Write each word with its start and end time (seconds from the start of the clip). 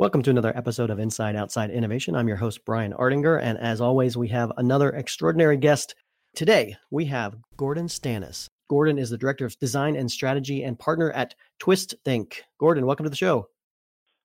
Welcome 0.00 0.22
to 0.22 0.30
another 0.30 0.56
episode 0.56 0.88
of 0.88 0.98
Inside 0.98 1.36
Outside 1.36 1.68
Innovation. 1.68 2.16
I'm 2.16 2.26
your 2.26 2.38
host, 2.38 2.64
Brian 2.64 2.94
Ardinger. 2.94 3.38
And 3.38 3.58
as 3.58 3.82
always, 3.82 4.16
we 4.16 4.28
have 4.28 4.50
another 4.56 4.88
extraordinary 4.88 5.58
guest. 5.58 5.94
Today, 6.34 6.74
we 6.90 7.04
have 7.04 7.36
Gordon 7.58 7.86
Stanis. 7.86 8.46
Gordon 8.70 8.96
is 8.96 9.10
the 9.10 9.18
Director 9.18 9.44
of 9.44 9.58
Design 9.58 9.96
and 9.96 10.10
Strategy 10.10 10.62
and 10.62 10.78
partner 10.78 11.10
at 11.10 11.34
Twisthink. 11.62 12.36
Gordon, 12.58 12.86
welcome 12.86 13.04
to 13.04 13.10
the 13.10 13.16
show. 13.16 13.48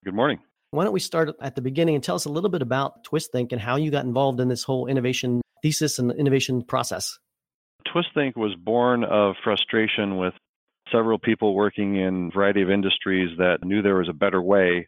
Good 0.05 0.13
morning. 0.13 0.39
Why 0.71 0.85
don't 0.85 0.93
we 0.93 1.01
start 1.01 1.31
at 1.41 1.55
the 1.55 1.61
beginning 1.61 1.95
and 1.95 2.01
tell 2.01 2.15
us 2.15 2.23
a 2.23 2.31
little 2.31 2.49
bit 2.49 2.61
about 2.61 3.03
Twisthink 3.03 3.51
and 3.51 3.59
how 3.59 3.75
you 3.75 3.91
got 3.91 4.05
involved 4.05 4.39
in 4.39 4.47
this 4.47 4.63
whole 4.63 4.87
innovation 4.87 5.41
thesis 5.61 5.99
and 5.99 6.09
innovation 6.13 6.63
process? 6.63 7.19
Twisthink 7.93 8.37
was 8.37 8.55
born 8.55 9.03
of 9.03 9.35
frustration 9.43 10.15
with 10.15 10.35
several 10.89 11.19
people 11.19 11.53
working 11.53 11.97
in 11.97 12.29
a 12.31 12.33
variety 12.33 12.61
of 12.61 12.69
industries 12.69 13.37
that 13.39 13.57
knew 13.65 13.81
there 13.81 13.97
was 13.97 14.07
a 14.07 14.13
better 14.13 14.41
way 14.41 14.87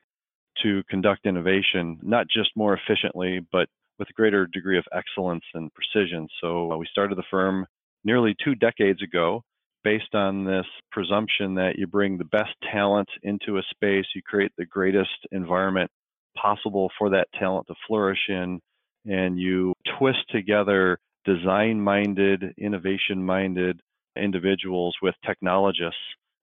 to 0.64 0.84
conduct 0.90 1.26
innovation, 1.26 2.00
not 2.02 2.28
just 2.28 2.50
more 2.56 2.78
efficiently, 2.78 3.40
but 3.52 3.68
with 4.00 4.10
a 4.10 4.14
greater 4.14 4.48
degree 4.48 4.78
of 4.78 4.86
excellence 4.94 5.44
and 5.54 5.72
precision. 5.74 6.28
So 6.42 6.72
uh, 6.72 6.78
we 6.78 6.88
started 6.92 7.18
the 7.18 7.24
firm 7.30 7.66
nearly 8.04 8.36
two 8.44 8.56
decades 8.56 9.02
ago 9.02 9.42
based 9.84 10.14
on 10.14 10.44
this 10.44 10.66
presumption 10.92 11.56
that 11.56 11.78
you 11.78 11.88
bring 11.88 12.18
the 12.18 12.26
best 12.26 12.52
talent 12.72 13.08
into 13.24 13.58
a 13.58 13.62
space, 13.72 14.06
you 14.14 14.22
create 14.22 14.52
the 14.58 14.66
greatest 14.66 15.10
environment 15.32 15.90
possible 16.36 16.92
for 16.98 17.10
that 17.10 17.28
talent 17.40 17.66
to 17.68 17.74
flourish 17.88 18.20
in, 18.28 18.60
and 19.06 19.40
you 19.40 19.74
twist 19.98 20.20
together 20.30 20.98
design 21.26 21.80
minded, 21.80 22.44
innovation 22.58 23.24
minded 23.24 23.80
individuals 24.16 24.96
with 25.02 25.16
technologists, 25.26 25.96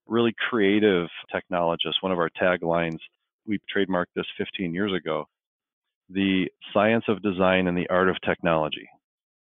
really 0.06 0.34
creative 0.48 1.08
technologists. 1.32 2.02
One 2.02 2.12
of 2.12 2.18
our 2.18 2.30
taglines 2.40 2.98
we 3.46 3.58
trademarked 3.74 4.14
this 4.14 4.26
15 4.38 4.74
years 4.74 4.92
ago 4.92 5.26
the 6.10 6.48
science 6.72 7.04
of 7.08 7.22
design 7.22 7.66
and 7.66 7.76
the 7.76 7.88
art 7.88 8.10
of 8.10 8.16
technology. 8.20 8.88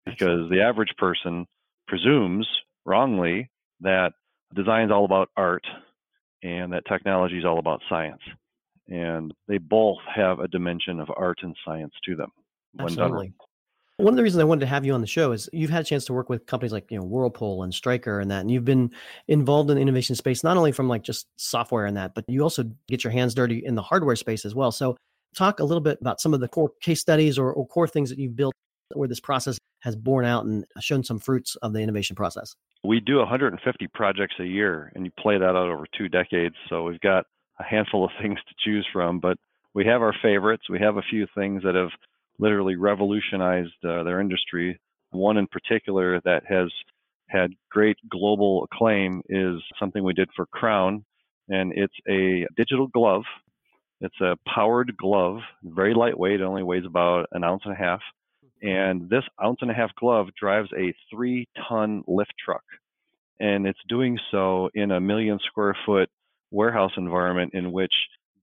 Because 0.05 0.49
the 0.49 0.61
average 0.61 0.93
person 0.97 1.47
presumes 1.87 2.47
wrongly 2.85 3.49
that 3.81 4.13
design 4.53 4.85
is 4.85 4.91
all 4.91 5.05
about 5.05 5.29
art 5.35 5.65
and 6.43 6.73
that 6.73 6.85
technology 6.85 7.39
is 7.39 7.45
all 7.45 7.59
about 7.59 7.81
science. 7.89 8.21
And 8.87 9.33
they 9.47 9.57
both 9.57 9.99
have 10.13 10.39
a 10.39 10.47
dimension 10.47 10.99
of 10.99 11.09
art 11.15 11.39
and 11.41 11.55
science 11.65 11.93
to 12.05 12.15
them 12.15 12.31
Absolutely. 12.79 13.33
One 14.01 14.13
of 14.13 14.17
the 14.17 14.23
reasons 14.23 14.41
I 14.41 14.45
wanted 14.45 14.61
to 14.61 14.65
have 14.65 14.83
you 14.83 14.95
on 14.95 15.01
the 15.01 15.07
show 15.07 15.31
is 15.31 15.47
you've 15.53 15.69
had 15.69 15.81
a 15.81 15.85
chance 15.85 16.05
to 16.05 16.13
work 16.13 16.27
with 16.27 16.47
companies 16.47 16.71
like 16.71 16.89
you 16.89 16.97
know 16.97 17.03
Whirlpool 17.05 17.61
and 17.61 17.71
Stryker 17.71 18.19
and 18.19 18.31
that, 18.31 18.41
and 18.41 18.49
you've 18.49 18.65
been 18.65 18.89
involved 19.27 19.69
in 19.69 19.75
the 19.75 19.81
innovation 19.81 20.15
space 20.15 20.43
not 20.43 20.57
only 20.57 20.71
from 20.71 20.87
like 20.87 21.03
just 21.03 21.27
software 21.35 21.85
and 21.85 21.95
that, 21.97 22.15
but 22.15 22.25
you 22.27 22.41
also 22.41 22.63
get 22.87 23.03
your 23.03 23.11
hands 23.11 23.35
dirty 23.35 23.63
in 23.63 23.75
the 23.75 23.81
hardware 23.83 24.15
space 24.15 24.43
as 24.43 24.55
well. 24.55 24.71
So, 24.71 24.97
talk 25.35 25.59
a 25.59 25.63
little 25.63 25.81
bit 25.81 25.99
about 26.01 26.19
some 26.19 26.33
of 26.33 26.39
the 26.39 26.47
core 26.47 26.71
case 26.81 26.99
studies 26.99 27.37
or, 27.37 27.53
or 27.53 27.67
core 27.67 27.87
things 27.87 28.09
that 28.09 28.17
you've 28.17 28.35
built 28.35 28.55
where 28.95 29.07
this 29.07 29.19
process 29.19 29.59
has 29.81 29.95
borne 29.95 30.25
out 30.25 30.45
and 30.45 30.65
shown 30.79 31.03
some 31.03 31.19
fruits 31.19 31.55
of 31.57 31.71
the 31.71 31.79
innovation 31.79 32.15
process. 32.15 32.55
We 32.83 33.01
do 33.01 33.17
150 33.17 33.87
projects 33.93 34.33
a 34.39 34.45
year, 34.45 34.91
and 34.95 35.05
you 35.05 35.11
play 35.19 35.37
that 35.37 35.45
out 35.45 35.69
over 35.69 35.85
two 35.95 36.09
decades. 36.09 36.55
So 36.69 36.83
we've 36.83 36.99
got 37.01 37.25
a 37.59 37.63
handful 37.63 38.03
of 38.03 38.11
things 38.21 38.39
to 38.49 38.55
choose 38.65 38.87
from, 38.91 39.19
but 39.19 39.37
we 39.75 39.85
have 39.85 40.01
our 40.01 40.15
favorites. 40.23 40.63
We 40.71 40.79
have 40.79 40.97
a 40.97 41.03
few 41.03 41.27
things 41.35 41.61
that 41.61 41.75
have 41.75 41.91
literally 42.41 42.75
revolutionized 42.75 43.85
uh, 43.87 44.03
their 44.03 44.19
industry. 44.19 44.79
One 45.11 45.37
in 45.37 45.47
particular 45.47 46.19
that 46.25 46.43
has 46.47 46.69
had 47.29 47.51
great 47.69 47.97
global 48.09 48.65
acclaim 48.65 49.21
is 49.29 49.61
something 49.79 50.03
we 50.03 50.13
did 50.13 50.29
for 50.35 50.47
Crown, 50.47 51.05
and 51.47 51.71
it's 51.73 51.93
a 52.09 52.45
digital 52.57 52.87
glove. 52.87 53.23
It's 54.01 54.19
a 54.19 54.35
powered 54.47 54.97
glove, 54.97 55.39
very 55.63 55.93
lightweight, 55.93 56.41
only 56.41 56.63
weighs 56.63 56.85
about 56.85 57.27
an 57.31 57.43
ounce 57.43 57.61
and 57.65 57.73
a 57.73 57.77
half. 57.77 58.01
And 58.61 59.09
this 59.09 59.23
ounce 59.43 59.59
and 59.61 59.71
a 59.71 59.75
half 59.75 59.93
glove 59.95 60.27
drives 60.39 60.69
a 60.77 60.93
three 61.09 61.47
ton 61.69 62.03
lift 62.07 62.33
truck. 62.43 62.63
And 63.39 63.65
it's 63.65 63.79
doing 63.87 64.19
so 64.31 64.69
in 64.73 64.91
a 64.91 64.99
million 64.99 65.39
square 65.45 65.75
foot 65.85 66.09
warehouse 66.51 66.91
environment 66.97 67.51
in 67.53 67.71
which 67.71 67.93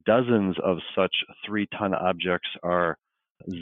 dozens 0.06 0.56
of 0.64 0.78
such 0.96 1.12
three 1.46 1.66
ton 1.78 1.94
objects 1.94 2.48
are 2.62 2.96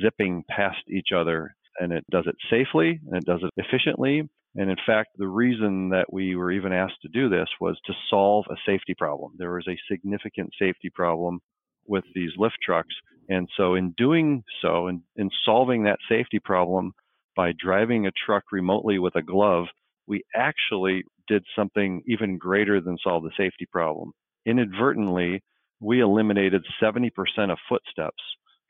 zipping 0.02 0.44
past 0.48 0.82
each 0.88 1.08
other. 1.14 1.54
And 1.78 1.92
it 1.92 2.04
does 2.10 2.24
it 2.26 2.36
safely 2.50 3.00
and 3.06 3.16
it 3.16 3.24
does 3.24 3.40
it 3.42 3.52
efficiently. 3.56 4.28
And 4.56 4.70
in 4.70 4.76
fact, 4.86 5.10
the 5.16 5.28
reason 5.28 5.90
that 5.90 6.10
we 6.10 6.34
were 6.34 6.50
even 6.50 6.72
asked 6.72 7.02
to 7.02 7.08
do 7.08 7.28
this 7.28 7.48
was 7.60 7.78
to 7.84 7.92
solve 8.08 8.46
a 8.50 8.56
safety 8.64 8.94
problem. 8.96 9.32
There 9.36 9.52
was 9.52 9.68
a 9.68 9.78
significant 9.90 10.50
safety 10.58 10.88
problem 10.88 11.40
with 11.86 12.04
these 12.14 12.30
lift 12.38 12.56
trucks. 12.64 12.94
And 13.28 13.48
so, 13.56 13.74
in 13.74 13.92
doing 13.98 14.42
so, 14.62 14.86
in, 14.88 15.02
in 15.16 15.30
solving 15.44 15.84
that 15.84 15.98
safety 16.08 16.38
problem 16.38 16.92
by 17.34 17.52
driving 17.58 18.06
a 18.06 18.12
truck 18.24 18.44
remotely 18.50 18.98
with 18.98 19.14
a 19.16 19.22
glove, 19.22 19.66
we 20.06 20.22
actually 20.34 21.02
did 21.28 21.44
something 21.54 22.02
even 22.06 22.38
greater 22.38 22.80
than 22.80 22.96
solve 23.02 23.24
the 23.24 23.30
safety 23.36 23.66
problem. 23.70 24.12
Inadvertently, 24.46 25.42
we 25.80 26.00
eliminated 26.00 26.64
70% 26.80 27.10
of 27.50 27.58
footsteps 27.68 28.22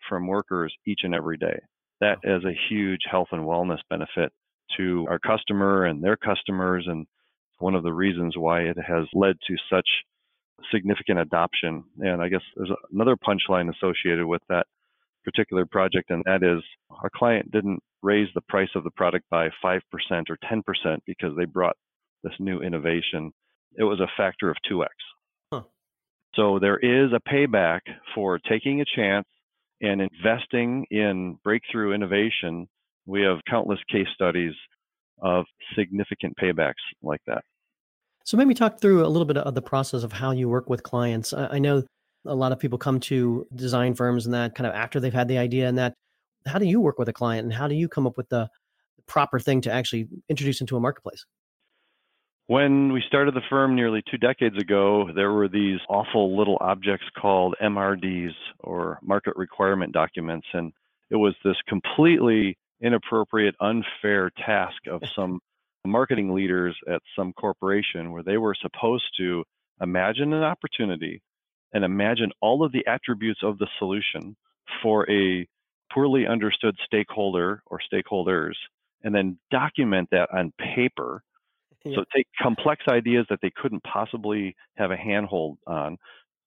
from 0.09 0.27
workers 0.27 0.75
each 0.87 1.01
and 1.05 1.15
every 1.15 1.37
day. 1.37 1.59
That 2.01 2.19
oh. 2.27 2.37
is 2.37 2.45
a 2.45 2.57
huge 2.69 3.03
health 3.11 3.29
and 3.33 3.43
wellness 3.43 3.81
benefit 3.89 4.33
to 4.77 5.07
our 5.09 5.19
customer 5.19 5.85
and 5.85 6.03
their 6.03 6.17
customers, 6.17 6.87
and 6.89 7.07
one 7.59 7.75
of 7.75 7.83
the 7.83 7.93
reasons 7.93 8.37
why 8.37 8.63
it 8.63 8.77
has 8.77 9.07
led 9.15 9.37
to 9.47 9.57
such 9.71 9.89
significant 10.73 11.19
adoption. 11.19 11.85
And 12.01 12.21
I 12.21 12.29
guess 12.29 12.43
there's 12.57 12.71
another 12.93 13.17
punchline 13.17 13.73
associated 13.75 14.27
with 14.27 14.43
that 14.49 14.67
particular 15.25 15.67
project, 15.67 16.11
and 16.11 16.23
that 16.25 16.43
is 16.43 16.63
our 17.03 17.11
client 17.15 17.51
didn't 17.51 17.81
raise 18.03 18.29
the 18.35 18.41
price 18.43 18.69
of 18.75 18.85
the 18.85 18.91
product 18.91 19.25
by 19.31 19.49
5% 19.65 19.81
or 20.31 20.39
10% 20.51 20.99
because 21.07 21.37
they 21.37 21.45
brought 21.45 21.77
this 22.23 22.35
new 22.39 22.61
innovation. 22.61 23.33
It 23.77 23.85
was 23.85 24.01
a 24.01 24.07
factor 24.17 24.51
of 24.51 24.57
2x. 24.71 24.87
Huh. 25.53 25.63
So 26.35 26.59
there 26.61 26.79
is 26.79 27.13
a 27.13 27.29
payback 27.29 27.81
for 28.15 28.39
taking 28.39 28.81
a 28.81 28.85
chance 28.85 29.27
and 29.81 30.01
investing 30.01 30.87
in 30.91 31.39
breakthrough 31.45 31.93
innovation, 31.93 32.67
we 33.07 33.23
have 33.23 33.39
countless 33.49 33.79
case 33.91 34.07
studies 34.15 34.55
of 35.21 35.45
significant 35.77 36.35
paybacks 36.37 36.75
like 37.03 37.21
that. 37.27 37.43
So, 38.25 38.37
maybe 38.37 38.55
talk 38.55 38.81
through 38.81 39.07
a 39.07 39.09
little 39.09 39.27
bit 39.27 39.37
of 39.37 39.55
the 39.55 39.63
process 39.63 40.03
of 40.03 40.13
how 40.13 40.33
you 40.33 40.49
work 40.49 40.69
with 40.69 40.83
clients. 40.83 41.33
I 41.33 41.59
know 41.59 41.85
a 42.25 42.35
lot 42.35 42.53
of 42.53 42.59
people 42.59 42.79
come 42.79 42.99
to 43.01 43.47
design 43.55 43.95
firms 43.95 44.27
and 44.27 44.35
that 44.35 44.55
kind 44.55 44.67
of 44.67 44.75
after 44.75 44.99
they've 44.99 45.13
had 45.13 45.29
the 45.29 45.39
idea 45.39 45.69
and 45.69 45.79
that. 45.79 45.95
How 46.47 46.59
do 46.61 46.65
you 46.65 46.81
work 46.81 46.99
with 46.99 47.09
a 47.09 47.13
client 47.13 47.45
and 47.45 47.53
how 47.53 47.67
do 47.67 47.75
you 47.75 47.89
come 47.89 48.07
up 48.07 48.17
with 48.17 48.29
the 48.29 48.49
proper 49.07 49.41
thing 49.41 49.61
to 49.63 49.73
actually 49.73 50.09
introduce 50.29 50.61
into 50.61 50.77
a 50.77 50.81
marketplace? 50.81 51.25
When 52.49 52.93
we 52.93 53.03
started 53.09 53.35
the 53.35 53.43
firm 53.51 53.75
nearly 53.75 54.05
two 54.09 54.19
decades 54.19 54.57
ago, 54.57 55.11
there 55.13 55.33
were 55.33 55.49
these 55.49 55.81
awful 55.89 56.37
little 56.39 56.59
objects 56.61 57.07
called 57.19 57.57
MRDs 57.61 58.35
or 58.61 59.01
market 59.03 59.35
requirement 59.37 59.93
documents. 59.93 60.47
And 60.53 60.73
it 61.11 61.17
was 61.17 61.35
this 61.45 61.57
completely 61.67 62.57
inappropriate, 62.81 63.57
unfair 63.61 64.31
task 64.45 64.77
of 64.89 65.03
some 65.17 65.41
marketing 65.85 66.35
leaders 66.35 66.77
at 66.89 67.03
some 67.17 67.33
corporation 67.33 68.13
where 68.13 68.23
they 68.23 68.37
were 68.37 68.55
supposed 68.55 69.07
to 69.19 69.43
imagine 69.81 70.33
an 70.33 70.45
opportunity 70.45 71.23
and 71.73 71.85
imagine 71.85 72.31
all 72.41 72.65
of 72.65 72.71
the 72.71 72.87
attributes 72.87 73.41
of 73.43 73.59
the 73.59 73.69
solution 73.79 74.37
for 74.83 75.09
a 75.11 75.47
poorly 75.93 76.27
understood 76.29 76.77
stakeholder 76.85 77.63
or 77.67 77.81
stakeholders 77.93 78.55
and 79.03 79.15
then 79.15 79.39
document 79.51 80.09
that 80.11 80.29
on 80.33 80.53
paper 80.75 81.23
so 81.95 82.05
take 82.15 82.27
complex 82.41 82.85
ideas 82.89 83.27
that 83.31 83.39
they 83.43 83.53
couldn't 83.55 83.83
possibly 83.83 84.55
have 84.77 84.91
a 84.91 84.97
handhold 84.97 85.59
on, 85.67 85.97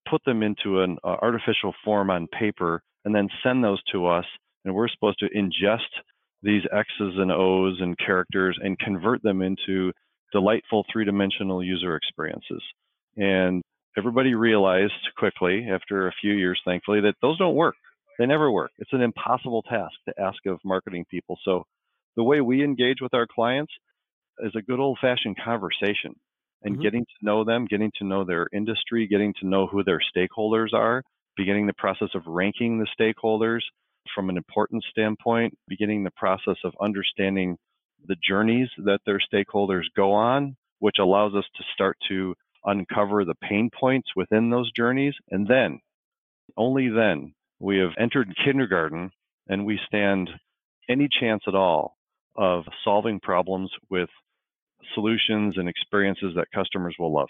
put 0.10 0.24
them 0.26 0.44
into 0.44 0.82
an 0.82 0.98
uh, 1.04 1.16
artificial 1.22 1.74
form 1.84 2.10
on 2.10 2.28
paper, 2.28 2.82
and 3.06 3.14
then 3.14 3.30
send 3.44 3.64
those 3.64 3.82
to 3.92 4.08
us. 4.08 4.26
And 4.66 4.76
we're 4.76 4.90
supposed 4.90 5.20
to 5.20 5.30
ingest 5.30 5.90
these 6.42 6.64
X's 6.72 7.16
and 7.18 7.32
O's 7.32 7.78
and 7.80 7.98
characters 7.98 8.58
and 8.62 8.78
convert 8.80 9.22
them 9.24 9.42
into 9.42 9.92
delightful 10.32 10.86
three-dimensional 10.92 11.64
user 11.64 11.96
experiences. 11.96 12.62
And 13.18 13.62
everybody 13.98 14.36
realized 14.36 14.94
quickly, 15.18 15.68
after 15.72 16.08
a 16.08 16.14
few 16.22 16.34
years, 16.34 16.60
thankfully, 16.66 17.02
that 17.02 17.16
those 17.22 17.38
don't 17.38 17.56
work. 17.56 17.76
They 18.18 18.26
never 18.26 18.52
work. 18.52 18.72
It's 18.78 18.94
an 18.94 19.02
impossible 19.02 19.64
task 19.64 19.94
to 20.08 20.22
ask 20.22 20.38
of 20.46 20.60
marketing 20.64 21.06
people. 21.10 21.38
So 21.44 21.64
the 22.16 22.24
way 22.24 22.42
we 22.42 22.64
engage 22.64 22.98
with 23.02 23.14
our 23.14 23.28
clients 23.34 23.72
is 24.44 24.54
a 24.56 24.62
good 24.62 24.80
old 24.80 24.98
fashioned 25.02 25.38
conversation 25.44 26.16
and 26.64 26.76
mm-hmm. 26.76 26.82
getting 26.82 27.06
to 27.06 27.26
know 27.26 27.44
them, 27.44 27.66
getting 27.66 27.92
to 28.00 28.06
know 28.06 28.24
their 28.24 28.48
industry, 28.54 29.08
getting 29.08 29.34
to 29.40 29.48
know 29.48 29.68
who 29.68 29.84
their 29.84 30.02
stakeholders 30.16 30.74
are, 30.74 31.04
beginning 31.38 31.68
the 31.68 31.74
process 31.74 32.10
of 32.16 32.28
ranking 32.28 32.80
the 32.80 32.88
stakeholders 33.00 33.62
from 34.14 34.30
an 34.30 34.38
importance 34.38 34.84
standpoint, 34.92 35.58
beginning 35.68 36.04
the 36.04 36.12
process 36.12 36.58
of 36.64 36.74
understanding 36.82 37.58
the 38.08 38.16
journeys 38.28 38.70
that 38.78 39.00
their 39.06 39.20
stakeholders 39.34 39.84
go 39.96 40.12
on, 40.12 40.56
which 40.80 40.98
allows 41.00 41.34
us 41.36 41.46
to 41.56 41.64
start 41.74 41.98
to 42.08 42.34
uncover 42.66 43.26
the 43.26 43.36
pain 43.36 43.70
points 43.78 44.10
within 44.16 44.50
those 44.50 44.72
journeys. 44.72 45.14
And 45.30 45.48
then, 45.48 45.80
only 46.58 46.90
then, 46.90 47.34
we 47.60 47.78
have 47.78 47.92
entered 48.00 48.34
kindergarten 48.44 49.12
and 49.48 49.66
we 49.66 49.80
stand 49.86 50.30
any 50.90 51.08
chance 51.20 51.44
at 51.48 51.56
all 51.56 51.96
of 52.36 52.64
solving 52.84 53.20
problems 53.20 53.72
with 53.90 54.10
solutions 54.94 55.58
and 55.58 55.68
experiences 55.70 56.34
that 56.36 56.48
customers 56.54 56.96
will 57.00 57.14
love. 57.14 57.30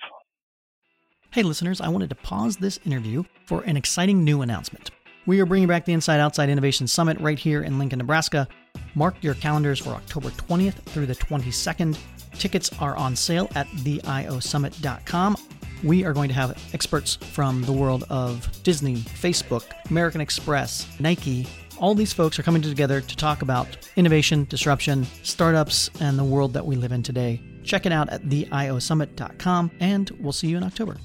Hey, 1.31 1.43
listeners, 1.43 1.79
I 1.79 1.89
wanted 1.89 2.09
to 2.09 2.15
pause 2.15 2.57
this 2.57 2.79
interview 2.85 3.23
for 3.45 3.61
an 3.61 3.77
exciting 3.77 4.23
new 4.23 4.41
announcement. 4.41 4.91
We 5.25 5.39
are 5.41 5.45
bringing 5.45 5.67
back 5.67 5.85
the 5.85 5.93
Inside 5.93 6.19
Outside 6.19 6.49
Innovation 6.49 6.87
Summit 6.87 7.19
right 7.19 7.37
here 7.37 7.61
in 7.61 7.77
Lincoln, 7.77 7.99
Nebraska. 7.99 8.47
Mark 8.95 9.15
your 9.21 9.35
calendars 9.35 9.77
for 9.77 9.91
October 9.91 10.29
20th 10.29 10.73
through 10.85 11.05
the 11.05 11.15
22nd. 11.15 11.97
Tickets 12.33 12.71
are 12.79 12.95
on 12.97 13.15
sale 13.15 13.47
at 13.53 13.67
theiosummit.com. 13.67 15.37
We 15.83 16.03
are 16.03 16.13
going 16.13 16.29
to 16.29 16.35
have 16.35 16.57
experts 16.73 17.15
from 17.15 17.61
the 17.63 17.71
world 17.71 18.05
of 18.09 18.49
Disney, 18.63 18.95
Facebook, 18.95 19.65
American 19.91 20.19
Express, 20.19 20.87
Nike. 20.99 21.45
All 21.79 21.95
these 21.95 22.11
folks 22.11 22.37
are 22.37 22.43
coming 22.43 22.61
together 22.61 22.99
to 22.99 23.15
talk 23.15 23.41
about 23.41 23.89
innovation, 23.95 24.45
disruption, 24.49 25.05
startups, 25.23 25.89
and 26.01 26.19
the 26.19 26.25
world 26.25 26.51
that 26.51 26.65
we 26.65 26.75
live 26.75 26.91
in 26.91 27.03
today. 27.03 27.41
Check 27.63 27.85
it 27.85 27.93
out 27.93 28.09
at 28.09 28.23
theiosummit.com, 28.23 29.71
and 29.79 30.09
we'll 30.19 30.33
see 30.33 30.47
you 30.47 30.57
in 30.57 30.63
October. 30.63 30.97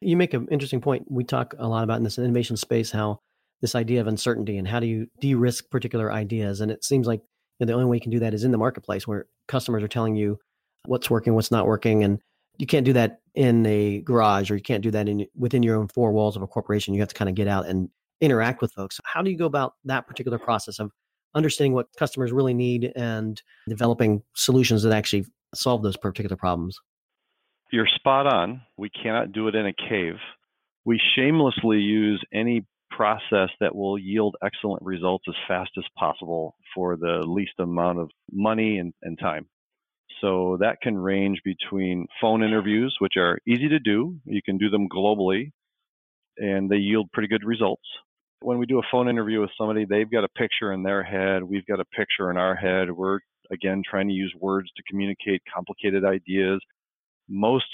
You 0.00 0.16
make 0.16 0.32
an 0.32 0.46
interesting 0.48 0.80
point. 0.80 1.10
We 1.10 1.24
talk 1.24 1.56
a 1.58 1.66
lot 1.66 1.82
about 1.82 1.96
in 1.96 2.04
this 2.04 2.16
innovation 2.16 2.56
space 2.56 2.92
how 2.92 3.18
this 3.60 3.74
idea 3.74 4.00
of 4.00 4.06
uncertainty 4.06 4.58
and 4.58 4.68
how 4.68 4.78
do 4.78 4.86
you 4.86 5.08
de-risk 5.20 5.68
particular 5.70 6.12
ideas, 6.12 6.60
and 6.60 6.70
it 6.70 6.84
seems 6.84 7.08
like 7.08 7.20
you 7.58 7.66
know, 7.66 7.72
the 7.72 7.72
only 7.72 7.86
way 7.86 7.96
you 7.96 8.00
can 8.00 8.12
do 8.12 8.20
that 8.20 8.32
is 8.32 8.44
in 8.44 8.52
the 8.52 8.58
marketplace 8.58 9.08
where 9.08 9.26
customers 9.48 9.82
are 9.82 9.88
telling 9.88 10.14
you 10.14 10.38
what's 10.86 11.10
working, 11.10 11.34
what's 11.34 11.50
not 11.50 11.66
working, 11.66 12.04
and 12.04 12.20
you 12.58 12.66
can't 12.68 12.86
do 12.86 12.92
that 12.92 13.18
in 13.34 13.66
a 13.66 14.02
garage 14.02 14.52
or 14.52 14.54
you 14.54 14.62
can't 14.62 14.84
do 14.84 14.92
that 14.92 15.08
in 15.08 15.26
within 15.36 15.64
your 15.64 15.76
own 15.76 15.88
four 15.88 16.12
walls 16.12 16.36
of 16.36 16.42
a 16.42 16.46
corporation. 16.46 16.94
You 16.94 17.00
have 17.00 17.08
to 17.08 17.14
kind 17.16 17.28
of 17.28 17.34
get 17.34 17.48
out 17.48 17.66
and 17.66 17.88
interact 18.24 18.60
with 18.60 18.72
folks. 18.72 19.00
How 19.04 19.22
do 19.22 19.30
you 19.30 19.36
go 19.36 19.46
about 19.46 19.74
that 19.84 20.06
particular 20.06 20.38
process 20.38 20.78
of 20.78 20.90
understanding 21.34 21.72
what 21.72 21.88
customers 21.98 22.32
really 22.32 22.54
need 22.54 22.92
and 22.96 23.40
developing 23.68 24.22
solutions 24.34 24.82
that 24.82 24.92
actually 24.92 25.26
solve 25.54 25.82
those 25.82 25.96
particular 25.96 26.36
problems? 26.36 26.78
You're 27.72 27.88
spot 27.88 28.26
on. 28.26 28.62
We 28.76 28.90
cannot 28.90 29.32
do 29.32 29.48
it 29.48 29.54
in 29.54 29.66
a 29.66 29.72
cave. 29.72 30.14
We 30.84 31.00
shamelessly 31.16 31.78
use 31.78 32.22
any 32.32 32.66
process 32.90 33.48
that 33.60 33.74
will 33.74 33.98
yield 33.98 34.36
excellent 34.44 34.82
results 34.82 35.24
as 35.28 35.34
fast 35.48 35.70
as 35.76 35.84
possible 35.98 36.54
for 36.74 36.96
the 36.96 37.24
least 37.26 37.54
amount 37.58 37.98
of 37.98 38.10
money 38.30 38.78
and, 38.78 38.92
and 39.02 39.18
time. 39.18 39.46
So 40.20 40.56
that 40.60 40.80
can 40.80 40.96
range 40.96 41.40
between 41.44 42.06
phone 42.20 42.44
interviews, 42.44 42.94
which 43.00 43.14
are 43.16 43.38
easy 43.46 43.68
to 43.68 43.80
do. 43.80 44.16
You 44.24 44.40
can 44.44 44.58
do 44.58 44.70
them 44.70 44.88
globally 44.88 45.50
and 46.38 46.70
they 46.70 46.76
yield 46.76 47.10
pretty 47.12 47.28
good 47.28 47.44
results. 47.44 47.84
When 48.44 48.58
we 48.58 48.66
do 48.66 48.78
a 48.78 48.88
phone 48.90 49.08
interview 49.08 49.40
with 49.40 49.50
somebody, 49.56 49.84
they've 49.84 50.10
got 50.10 50.24
a 50.24 50.28
picture 50.28 50.72
in 50.72 50.82
their 50.82 51.02
head, 51.02 51.42
we've 51.42 51.66
got 51.66 51.80
a 51.80 51.84
picture 51.86 52.30
in 52.30 52.36
our 52.36 52.54
head. 52.54 52.90
We're 52.90 53.20
again 53.50 53.82
trying 53.88 54.08
to 54.08 54.14
use 54.14 54.34
words 54.38 54.68
to 54.76 54.82
communicate 54.88 55.42
complicated 55.54 56.04
ideas 56.04 56.60
most 57.28 57.66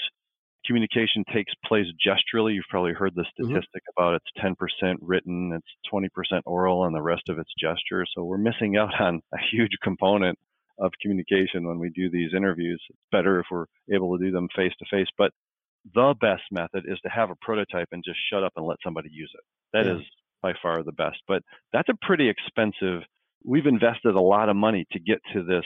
communication 0.65 1.23
takes 1.33 1.53
place 1.65 1.87
gesturally. 2.05 2.53
You've 2.53 2.65
probably 2.69 2.93
heard 2.93 3.13
the 3.15 3.23
mm-hmm. 3.23 3.45
statistic 3.45 3.83
mm-hmm. 3.83 4.03
about 4.03 4.15
it's 4.15 4.55
10% 4.83 4.95
written, 5.01 5.51
it's 5.53 5.91
20% 5.93 6.41
oral, 6.45 6.85
and 6.85 6.95
the 6.95 7.01
rest 7.01 7.23
of 7.29 7.39
it's 7.39 7.51
gesture. 7.59 8.05
So 8.15 8.23
we're 8.23 8.37
missing 8.37 8.77
out 8.77 8.99
on 8.99 9.21
a 9.33 9.37
huge 9.51 9.71
component 9.83 10.37
of 10.79 10.91
communication 11.01 11.67
when 11.67 11.79
we 11.79 11.89
do 11.89 12.09
these 12.09 12.31
interviews. 12.35 12.81
It's 12.89 12.99
better 13.11 13.39
if 13.39 13.47
we're 13.51 13.65
able 13.91 14.17
to 14.17 14.23
do 14.23 14.31
them 14.31 14.47
face 14.55 14.73
to 14.79 14.85
face. 14.89 15.07
But 15.17 15.31
the 15.93 16.13
best 16.21 16.43
method 16.51 16.85
is 16.87 16.99
to 17.03 17.09
have 17.09 17.29
a 17.29 17.35
prototype 17.41 17.89
and 17.91 18.03
just 18.05 18.19
shut 18.31 18.43
up 18.43 18.53
and 18.55 18.65
let 18.65 18.77
somebody 18.83 19.09
use 19.11 19.31
it. 19.33 19.43
That 19.73 19.85
yeah. 19.85 19.97
is 19.97 20.05
by 20.41 20.53
far 20.61 20.83
the 20.83 20.91
best. 20.91 21.17
But 21.27 21.43
that's 21.73 21.89
a 21.89 22.05
pretty 22.05 22.29
expensive. 22.29 23.01
We've 23.43 23.65
invested 23.65 24.15
a 24.15 24.21
lot 24.21 24.49
of 24.49 24.55
money 24.55 24.85
to 24.91 24.99
get 24.99 25.19
to 25.33 25.43
this 25.43 25.65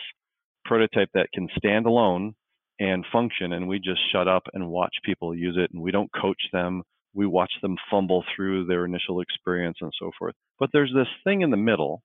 prototype 0.65 1.09
that 1.13 1.31
can 1.33 1.47
stand 1.57 1.85
alone 1.85 2.35
and 2.79 3.05
function 3.11 3.53
and 3.53 3.67
we 3.67 3.77
just 3.79 4.01
shut 4.11 4.27
up 4.27 4.43
and 4.53 4.69
watch 4.69 4.93
people 5.05 5.33
use 5.33 5.55
it 5.57 5.71
and 5.71 5.81
we 5.81 5.91
don't 5.91 6.11
coach 6.13 6.41
them 6.51 6.83
we 7.13 7.25
watch 7.25 7.51
them 7.61 7.77
fumble 7.89 8.23
through 8.35 8.65
their 8.65 8.83
initial 8.83 9.21
experience 9.21 9.77
and 9.79 9.91
so 9.97 10.11
forth 10.19 10.35
but 10.59 10.69
there's 10.73 10.91
this 10.93 11.07
thing 11.23 11.41
in 11.41 11.51
the 11.51 11.57
middle 11.57 12.01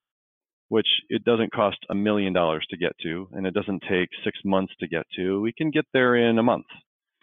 which 0.69 0.87
it 1.09 1.25
doesn't 1.25 1.53
cost 1.53 1.79
a 1.91 1.95
million 1.95 2.33
dollars 2.33 2.65
to 2.71 2.77
get 2.77 2.93
to 3.03 3.29
and 3.33 3.47
it 3.47 3.55
doesn't 3.55 3.83
take 3.91 4.09
six 4.25 4.39
months 4.45 4.73
to 4.79 4.87
get 4.87 5.05
to 5.17 5.41
we 5.41 5.53
can 5.53 5.71
get 5.71 5.85
there 5.93 6.15
in 6.15 6.39
a 6.39 6.43
month 6.43 6.67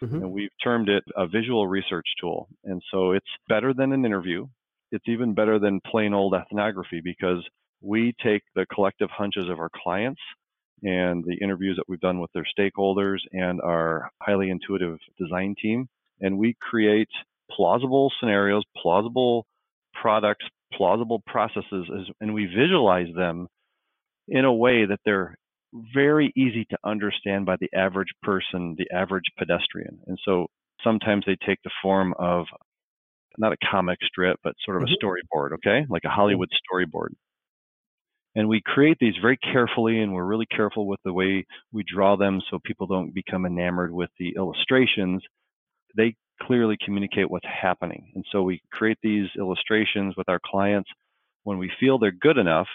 mm-hmm. 0.02 0.16
and 0.16 0.30
we've 0.30 0.50
termed 0.62 0.90
it 0.90 1.04
a 1.16 1.26
visual 1.26 1.66
research 1.66 2.06
tool 2.20 2.48
and 2.64 2.82
so 2.90 3.12
it's 3.12 3.24
better 3.48 3.72
than 3.72 3.92
an 3.92 4.04
interview 4.04 4.46
it's 4.90 5.08
even 5.08 5.34
better 5.34 5.58
than 5.58 5.80
plain 5.86 6.14
old 6.14 6.34
ethnography 6.34 7.00
because 7.02 7.44
we 7.80 8.14
take 8.22 8.42
the 8.54 8.66
collective 8.72 9.10
hunches 9.10 9.48
of 9.48 9.58
our 9.58 9.70
clients 9.82 10.20
and 10.82 11.24
the 11.24 11.36
interviews 11.42 11.76
that 11.76 11.84
we've 11.88 12.00
done 12.00 12.20
with 12.20 12.30
their 12.32 12.46
stakeholders 12.58 13.18
and 13.32 13.60
our 13.60 14.10
highly 14.22 14.50
intuitive 14.50 14.98
design 15.18 15.54
team. 15.60 15.88
And 16.20 16.38
we 16.38 16.56
create 16.60 17.08
plausible 17.50 18.12
scenarios, 18.20 18.64
plausible 18.80 19.46
products, 20.00 20.44
plausible 20.72 21.22
processes, 21.26 21.88
and 22.20 22.34
we 22.34 22.46
visualize 22.46 23.08
them 23.16 23.48
in 24.28 24.44
a 24.44 24.52
way 24.52 24.84
that 24.84 25.00
they're 25.04 25.34
very 25.94 26.32
easy 26.36 26.66
to 26.70 26.78
understand 26.84 27.46
by 27.46 27.56
the 27.60 27.68
average 27.74 28.08
person, 28.22 28.76
the 28.78 28.90
average 28.94 29.24
pedestrian. 29.38 29.98
And 30.06 30.18
so 30.24 30.46
sometimes 30.82 31.24
they 31.26 31.36
take 31.46 31.58
the 31.64 31.70
form 31.82 32.14
of 32.18 32.46
not 33.36 33.52
a 33.52 33.56
comic 33.70 33.98
strip, 34.06 34.38
but 34.42 34.54
sort 34.64 34.82
of 34.82 34.88
mm-hmm. 34.88 34.94
a 34.94 35.06
storyboard, 35.06 35.52
okay? 35.54 35.86
Like 35.88 36.04
a 36.04 36.10
Hollywood 36.10 36.48
storyboard. 36.50 37.10
And 38.34 38.48
we 38.48 38.62
create 38.64 38.98
these 39.00 39.14
very 39.20 39.36
carefully, 39.36 40.00
and 40.00 40.12
we're 40.12 40.24
really 40.24 40.46
careful 40.46 40.86
with 40.86 41.00
the 41.04 41.12
way 41.12 41.44
we 41.72 41.82
draw 41.82 42.16
them 42.16 42.40
so 42.50 42.58
people 42.64 42.86
don't 42.86 43.14
become 43.14 43.46
enamored 43.46 43.92
with 43.92 44.10
the 44.18 44.34
illustrations. 44.36 45.22
They 45.96 46.14
clearly 46.42 46.76
communicate 46.84 47.30
what's 47.30 47.46
happening. 47.46 48.12
And 48.14 48.24
so 48.30 48.42
we 48.42 48.60
create 48.70 48.98
these 49.02 49.28
illustrations 49.36 50.14
with 50.16 50.28
our 50.28 50.40
clients. 50.44 50.88
When 51.42 51.58
we 51.58 51.72
feel 51.80 51.98
they're 51.98 52.12
good 52.12 52.38
enough, 52.38 52.68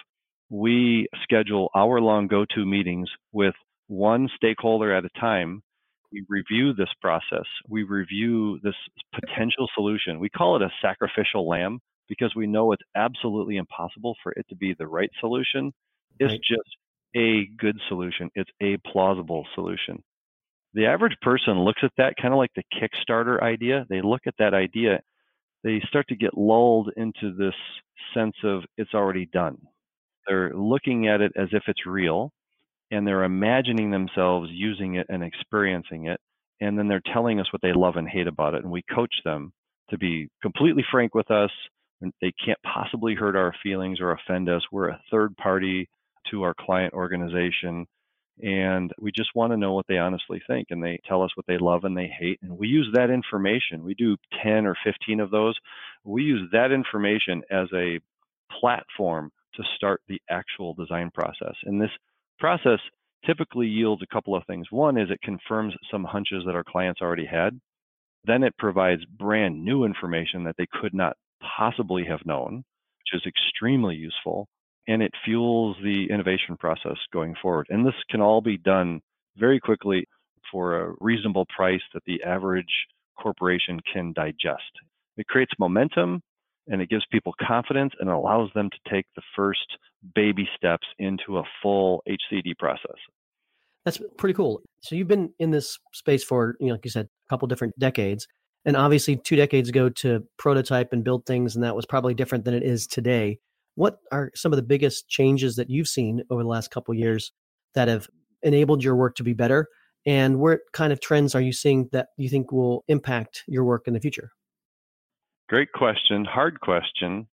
we 0.50 1.07
schedule 1.24 1.69
hour 1.75 2.01
long 2.01 2.27
go 2.27 2.45
to 2.55 2.65
meetings 2.65 3.10
with 3.31 3.55
one 3.88 4.29
stakeholder 4.36 4.93
at 4.93 5.05
a 5.05 5.19
time. 5.19 5.62
We 6.13 6.24
review 6.29 6.74
this 6.74 6.89
process. 7.01 7.46
We 7.67 7.84
review 7.84 8.60
this 8.63 8.75
potential 9.13 9.67
solution. 9.74 10.20
We 10.20 10.29
call 10.29 10.55
it 10.55 10.62
a 10.62 10.70
sacrificial 10.82 11.48
lamb 11.48 11.79
because 12.08 12.34
we 12.36 12.46
know 12.46 12.72
it's 12.72 12.84
absolutely 12.96 13.58
impossible 13.58 14.15
for 14.22 14.32
it 14.34 14.46
to 14.50 14.55
be 14.55 14.75
the 14.77 14.88
right 14.88 15.10
solution. 15.20 15.74
It's 16.20 16.34
right. 16.34 16.41
just 16.48 16.77
a 17.15 17.48
good 17.58 17.77
solution. 17.89 18.29
It's 18.36 18.51
a 18.62 18.77
plausible 18.91 19.46
solution. 19.55 20.03
The 20.75 20.86
average 20.86 21.17
person 21.22 21.60
looks 21.60 21.82
at 21.84 21.91
that 21.98 22.15
kind 22.22 22.34
of 22.34 22.38
like 22.38 22.51
the 22.55 22.63
Kickstarter 22.74 23.41
idea. 23.41 23.86
They 23.89 24.01
look 24.01 24.22
at 24.27 24.36
that 24.38 24.53
idea, 24.53 25.00
they 25.63 25.82
start 25.88 26.08
to 26.10 26.15
get 26.15 26.38
lulled 26.38 26.91
into 26.98 27.36
this 27.36 27.53
sense 28.13 28.36
of 28.43 28.63
it's 28.77 28.93
already 28.93 29.25
done. 29.25 29.58
They're 30.27 30.53
looking 30.53 31.08
at 31.08 31.22
it 31.22 31.32
as 31.36 31.50
if 31.51 31.63
it's 31.67 31.86
real 31.86 32.32
and 32.93 33.07
they're 33.07 33.23
imagining 33.23 33.91
themselves 33.91 34.50
using 34.51 34.95
it 34.95 35.07
and 35.09 35.23
experiencing 35.23 36.07
it. 36.07 36.19
And 36.62 36.77
then 36.77 36.88
they're 36.88 37.01
telling 37.13 37.39
us 37.39 37.51
what 37.51 37.62
they 37.62 37.73
love 37.73 37.95
and 37.95 38.07
hate 38.07 38.27
about 38.27 38.53
it. 38.53 38.63
And 38.63 38.71
we 38.71 38.83
coach 38.93 39.13
them 39.25 39.51
to 39.89 39.97
be 39.97 40.29
completely 40.41 40.83
frank 40.89 41.13
with 41.13 41.29
us, 41.29 41.51
they 42.21 42.33
can't 42.43 42.59
possibly 42.63 43.15
hurt 43.15 43.35
our 43.35 43.53
feelings 43.63 44.00
or 44.01 44.12
offend 44.12 44.50
us. 44.50 44.62
We're 44.71 44.89
a 44.89 45.01
third 45.12 45.35
party 45.38 45.88
to 46.31 46.43
our 46.43 46.53
client 46.53 46.93
organization. 46.93 47.85
And 48.41 48.91
we 49.00 49.12
just 49.12 49.29
want 49.35 49.53
to 49.53 49.57
know 49.57 49.73
what 49.73 49.85
they 49.88 50.00
honestly 50.00 50.41
think. 50.47 50.67
And 50.71 50.83
they 50.83 51.00
tell 51.07 51.21
us 51.21 51.29
what 51.35 51.45
they 51.47 51.57
love 51.57 51.83
and 51.83 51.95
they 51.95 52.12
hate. 52.19 52.39
And 52.41 52.57
we 52.57 52.67
use 52.67 52.89
that 52.93 53.09
information. 53.09 53.83
We 53.83 53.93
do 53.93 54.17
10 54.43 54.65
or 54.65 54.75
15 54.83 55.19
of 55.19 55.31
those. 55.31 55.55
We 56.03 56.23
use 56.23 56.50
that 56.51 56.71
information 56.71 57.43
as 57.51 57.67
a 57.73 58.00
platform 58.59 59.31
to 59.55 59.63
start 59.75 60.01
the 60.07 60.19
actual 60.29 60.73
design 60.73 61.12
process. 61.13 61.55
And 61.63 61.79
this 61.79 61.91
process 62.39 62.79
typically 63.25 63.67
yields 63.67 64.01
a 64.01 64.13
couple 64.13 64.35
of 64.35 64.43
things. 64.45 64.67
One 64.69 64.97
is 64.97 65.09
it 65.09 65.21
confirms 65.21 65.73
some 65.89 66.03
hunches 66.03 66.43
that 66.45 66.55
our 66.55 66.63
clients 66.63 67.01
already 67.01 67.25
had. 67.25 67.59
Then 68.25 68.43
it 68.43 68.57
provides 68.57 69.03
brand 69.05 69.63
new 69.63 69.83
information 69.83 70.43
that 70.43 70.55
they 70.57 70.67
could 70.81 70.93
not 70.93 71.15
possibly 71.57 72.05
have 72.05 72.25
known, 72.25 72.57
which 72.57 73.21
is 73.21 73.27
extremely 73.27 73.95
useful. 73.95 74.47
And 74.87 75.01
it 75.01 75.11
fuels 75.23 75.77
the 75.81 76.07
innovation 76.09 76.57
process 76.57 76.97
going 77.13 77.35
forward. 77.41 77.67
And 77.69 77.85
this 77.85 77.93
can 78.09 78.21
all 78.21 78.41
be 78.41 78.57
done 78.57 79.01
very 79.37 79.59
quickly 79.59 80.05
for 80.51 80.81
a 80.81 80.93
reasonable 80.99 81.45
price 81.55 81.81
that 81.93 82.03
the 82.05 82.21
average 82.23 82.87
corporation 83.17 83.79
can 83.91 84.13
digest. 84.13 84.71
It 85.17 85.27
creates 85.27 85.53
momentum 85.59 86.21
and 86.67 86.82
it 86.82 86.89
gives 86.89 87.05
people 87.12 87.34
confidence 87.46 87.93
and 88.00 88.10
allows 88.10 88.50
them 88.55 88.70
to 88.70 88.91
take 88.91 89.05
the 89.15 89.22
first 89.36 89.77
baby 90.15 90.48
steps 90.55 90.88
into 91.00 91.38
a 91.38 91.43
full 91.62 92.03
HCD 92.08 92.58
process. 92.58 92.98
That's 93.86 94.00
pretty 94.17 94.34
cool. 94.34 94.62
So 94.82 94.96
you've 94.96 95.08
been 95.08 95.34
in 95.39 95.51
this 95.51 95.77
space 95.93 96.24
for, 96.24 96.55
you 96.60 96.67
know, 96.67 96.74
like 96.74 96.86
you 96.86 96.91
said, 96.91 97.05
a 97.05 97.29
couple 97.29 97.48
different 97.48 97.77
decades. 97.77 98.27
And 98.65 98.77
obviously 98.77 99.17
two 99.17 99.36
decades 99.36 99.67
ago 99.67 99.89
to 99.89 100.24
prototype 100.38 100.93
and 100.93 101.03
build 101.03 101.25
things, 101.25 101.55
and 101.55 101.63
that 101.65 101.75
was 101.75 101.86
probably 101.86 102.13
different 102.13 102.46
than 102.46 102.53
it 102.53 102.63
is 102.63 102.88
today. 102.88 103.39
What 103.75 103.98
are 104.12 104.32
some 104.36 104.53
of 104.53 104.58
the 104.58 104.63
biggest 104.63 105.10
changes 105.10 105.58
that 105.58 105.70
you've 105.70 105.88
seen 105.89 106.24
over 106.29 106.43
the 106.43 106.50
last 106.50 106.72
couple 106.72 106.93
years 106.93 107.34
that 107.75 107.89
have 107.89 108.08
enabled 108.41 108.84
your 108.84 108.96
work 108.96 109.15
to 109.15 109.24
be 109.24 109.34
better? 109.34 109.67
And 110.05 110.39
what 110.39 110.60
kind 110.72 110.93
of 110.93 111.01
trends 111.01 111.36
are 111.36 111.41
you 111.41 111.51
seeing 111.51 111.89
that 111.91 112.10
you 112.17 112.29
think 112.29 112.51
will 112.51 112.86
impact 112.88 113.43
your 113.48 113.65
work 113.65 113.88
in 113.88 113.93
the 113.93 114.00
future? 114.00 114.32
Great 115.53 115.72
question, 115.72 116.25
hard 116.25 116.60
question. 116.62 117.27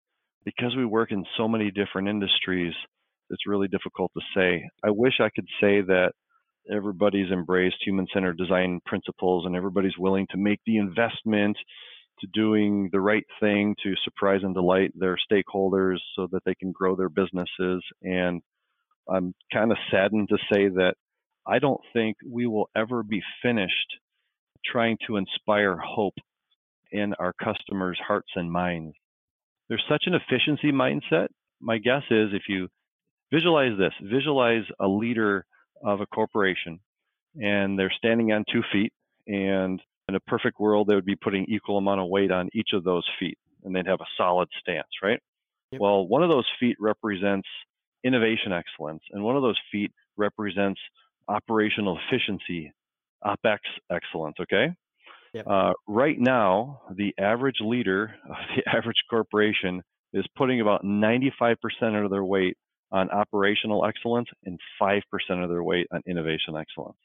Because 0.45 0.75
we 0.77 0.85
work 0.85 1.11
in 1.11 1.25
so 1.37 1.47
many 1.47 1.71
different 1.71 2.07
industries, 2.07 2.75
it's 3.31 3.47
really 3.47 3.67
difficult 3.67 4.11
to 4.13 4.21
say. 4.35 4.63
I 4.85 4.91
wish 4.91 5.13
I 5.19 5.31
could 5.33 5.47
say 5.59 5.81
that 5.81 6.11
everybody's 6.71 7.31
embraced 7.31 7.77
human 7.83 8.05
centered 8.13 8.37
design 8.37 8.79
principles 8.85 9.47
and 9.47 9.55
everybody's 9.55 9.97
willing 9.97 10.27
to 10.29 10.37
make 10.37 10.59
the 10.67 10.77
investment 10.77 11.57
to 12.19 12.27
doing 12.31 12.89
the 12.91 13.01
right 13.01 13.25
thing 13.39 13.75
to 13.81 13.95
surprise 14.03 14.41
and 14.43 14.53
delight 14.53 14.91
their 14.93 15.17
stakeholders 15.17 15.97
so 16.15 16.27
that 16.31 16.43
they 16.45 16.53
can 16.53 16.71
grow 16.71 16.95
their 16.95 17.09
businesses. 17.09 17.83
And 18.03 18.43
I'm 19.09 19.33
kind 19.51 19.71
of 19.71 19.79
saddened 19.89 20.29
to 20.29 20.37
say 20.53 20.67
that 20.67 20.93
I 21.47 21.57
don't 21.57 21.81
think 21.91 22.17
we 22.23 22.45
will 22.45 22.69
ever 22.75 23.01
be 23.01 23.23
finished 23.41 23.97
trying 24.63 24.99
to 25.07 25.17
inspire 25.17 25.75
hope 25.75 26.13
in 26.91 27.13
our 27.15 27.33
customers' 27.33 27.99
hearts 28.05 28.29
and 28.35 28.51
minds. 28.51 28.95
There's 29.69 29.83
such 29.89 30.03
an 30.05 30.13
efficiency 30.15 30.71
mindset. 30.71 31.27
My 31.61 31.77
guess 31.77 32.03
is 32.09 32.29
if 32.33 32.43
you 32.47 32.67
visualize 33.31 33.77
this, 33.77 33.93
visualize 34.01 34.63
a 34.79 34.87
leader 34.87 35.45
of 35.83 36.01
a 36.01 36.05
corporation 36.05 36.79
and 37.39 37.77
they're 37.77 37.93
standing 37.95 38.31
on 38.31 38.43
two 38.51 38.61
feet 38.71 38.91
and 39.27 39.81
in 40.07 40.15
a 40.15 40.19
perfect 40.21 40.59
world 40.59 40.87
they 40.87 40.95
would 40.95 41.05
be 41.05 41.15
putting 41.15 41.45
equal 41.45 41.77
amount 41.77 42.01
of 42.01 42.07
weight 42.07 42.31
on 42.31 42.49
each 42.53 42.69
of 42.73 42.83
those 42.83 43.07
feet 43.19 43.37
and 43.63 43.75
they'd 43.75 43.87
have 43.87 44.01
a 44.01 44.11
solid 44.17 44.49
stance 44.59 44.87
right 45.01 45.19
yep. 45.71 45.81
well 45.81 46.07
one 46.07 46.23
of 46.23 46.29
those 46.29 46.47
feet 46.59 46.75
represents 46.79 47.47
innovation 48.03 48.51
excellence 48.51 49.01
and 49.11 49.23
one 49.23 49.35
of 49.35 49.41
those 49.41 49.59
feet 49.71 49.91
represents 50.17 50.79
operational 51.27 51.97
efficiency 52.07 52.71
opex 53.25 53.59
excellence 53.91 54.35
okay 54.41 54.67
yep. 55.33 55.45
uh, 55.47 55.73
right 55.87 56.19
now 56.19 56.81
the 56.95 57.13
average 57.19 57.57
leader 57.61 58.15
of 58.29 58.35
the 58.55 58.63
average 58.75 59.03
corporation 59.09 59.81
is 60.13 60.25
putting 60.35 60.61
about 60.61 60.83
95% 60.83 61.55
of 62.03 62.11
their 62.11 62.23
weight 62.23 62.57
on 62.91 63.09
operational 63.09 63.85
excellence 63.85 64.27
and 64.45 64.59
5% 64.81 65.01
of 65.43 65.49
their 65.49 65.63
weight 65.63 65.87
on 65.93 66.01
innovation 66.05 66.55
excellence. 66.57 66.97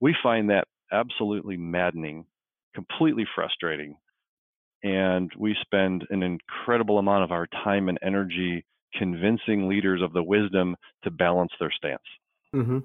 We 0.00 0.14
find 0.22 0.50
that 0.50 0.68
absolutely 0.92 1.56
maddening, 1.56 2.26
completely 2.74 3.26
frustrating. 3.34 3.96
And 4.82 5.30
we 5.36 5.56
spend 5.62 6.06
an 6.10 6.22
incredible 6.22 6.98
amount 6.98 7.24
of 7.24 7.32
our 7.32 7.46
time 7.64 7.88
and 7.88 7.98
energy 8.02 8.64
convincing 8.94 9.68
leaders 9.68 10.02
of 10.02 10.12
the 10.12 10.22
wisdom 10.22 10.76
to 11.04 11.10
balance 11.10 11.52
their 11.58 11.72
stance. 11.72 12.02
Mm-hmm. 12.54 12.78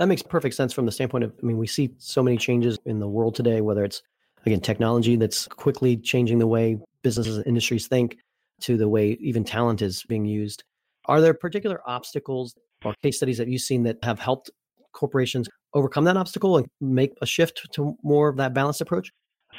That 0.00 0.08
makes 0.08 0.22
perfect 0.22 0.54
sense 0.54 0.72
from 0.72 0.86
the 0.86 0.92
standpoint 0.92 1.24
of, 1.24 1.34
I 1.42 1.44
mean, 1.44 1.58
we 1.58 1.66
see 1.66 1.90
so 1.98 2.22
many 2.22 2.38
changes 2.38 2.78
in 2.86 3.00
the 3.00 3.06
world 3.06 3.34
today, 3.34 3.60
whether 3.60 3.84
it's, 3.84 4.00
again, 4.46 4.60
technology 4.60 5.14
that's 5.16 5.46
quickly 5.46 5.98
changing 5.98 6.38
the 6.38 6.46
way 6.46 6.78
businesses 7.02 7.36
and 7.36 7.46
industries 7.46 7.86
think 7.86 8.16
to 8.62 8.78
the 8.78 8.88
way 8.88 9.18
even 9.20 9.44
talent 9.44 9.82
is 9.82 10.02
being 10.04 10.24
used. 10.24 10.64
Are 11.04 11.20
there 11.20 11.34
particular 11.34 11.82
obstacles 11.86 12.54
or 12.82 12.94
case 13.02 13.18
studies 13.18 13.36
that 13.36 13.48
you've 13.48 13.60
seen 13.60 13.82
that 13.82 13.98
have 14.02 14.18
helped 14.18 14.50
corporations 14.92 15.50
overcome 15.74 16.04
that 16.04 16.16
obstacle 16.16 16.56
and 16.56 16.66
make 16.80 17.12
a 17.20 17.26
shift 17.26 17.68
to 17.72 17.94
more 18.02 18.30
of 18.30 18.38
that 18.38 18.54
balanced 18.54 18.80
approach? 18.80 19.12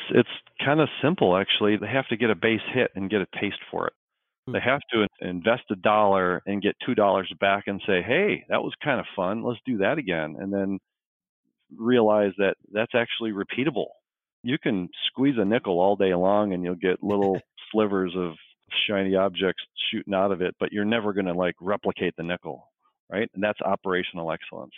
It's 0.10 0.30
kind 0.66 0.82
of 0.82 0.90
simple, 1.04 1.38
actually. 1.38 1.78
They 1.78 1.86
have 1.86 2.08
to 2.08 2.18
get 2.18 2.32
a 2.32 2.36
base 2.36 2.62
hit 2.74 2.90
and 2.96 3.12
get 3.12 3.22
a 3.22 3.28
taste 3.40 3.60
for 3.70 3.86
it. 3.86 3.94
Hmm. 4.48 4.54
They 4.54 4.60
have 4.60 4.82
to 4.94 5.08
invest 5.22 5.64
a 5.72 5.76
dollar 5.76 6.42
and 6.46 6.62
get 6.62 6.76
two 6.86 6.96
dollars 6.96 7.32
back 7.40 7.66
and 7.68 7.82
say, 7.86 8.02
"Hey, 8.02 8.46
that 8.50 8.64
was 8.64 8.74
kind 8.84 9.00
of 9.00 9.06
fun. 9.16 9.44
Let's 9.44 9.62
do 9.66 9.78
that 9.78 9.98
again." 9.98 10.36
And 10.40 10.52
then 10.54 10.80
realize 11.78 12.34
that 12.38 12.56
that's 12.72 12.96
actually 12.96 13.32
repeatable. 13.32 13.88
You 14.44 14.58
can 14.58 14.90
squeeze 15.08 15.36
a 15.38 15.46
nickel 15.46 15.80
all 15.80 15.96
day 15.96 16.14
long, 16.14 16.54
and 16.54 16.64
you'll 16.64 16.76
get 16.76 17.04
little 17.04 17.40
slivers 17.72 18.14
of 18.16 18.34
shiny 18.88 19.16
objects 19.16 19.64
shooting 19.92 20.14
out 20.14 20.32
of 20.32 20.42
it, 20.42 20.56
but 20.60 20.72
you're 20.72 20.86
never 20.86 21.14
going 21.14 21.26
to 21.26 21.34
like 21.34 21.56
replicate 21.62 22.16
the 22.18 22.24
nickel, 22.24 22.72
right? 23.10 23.30
And 23.34 23.44
that's 23.44 23.60
operational 23.62 24.32
excellence. 24.32 24.74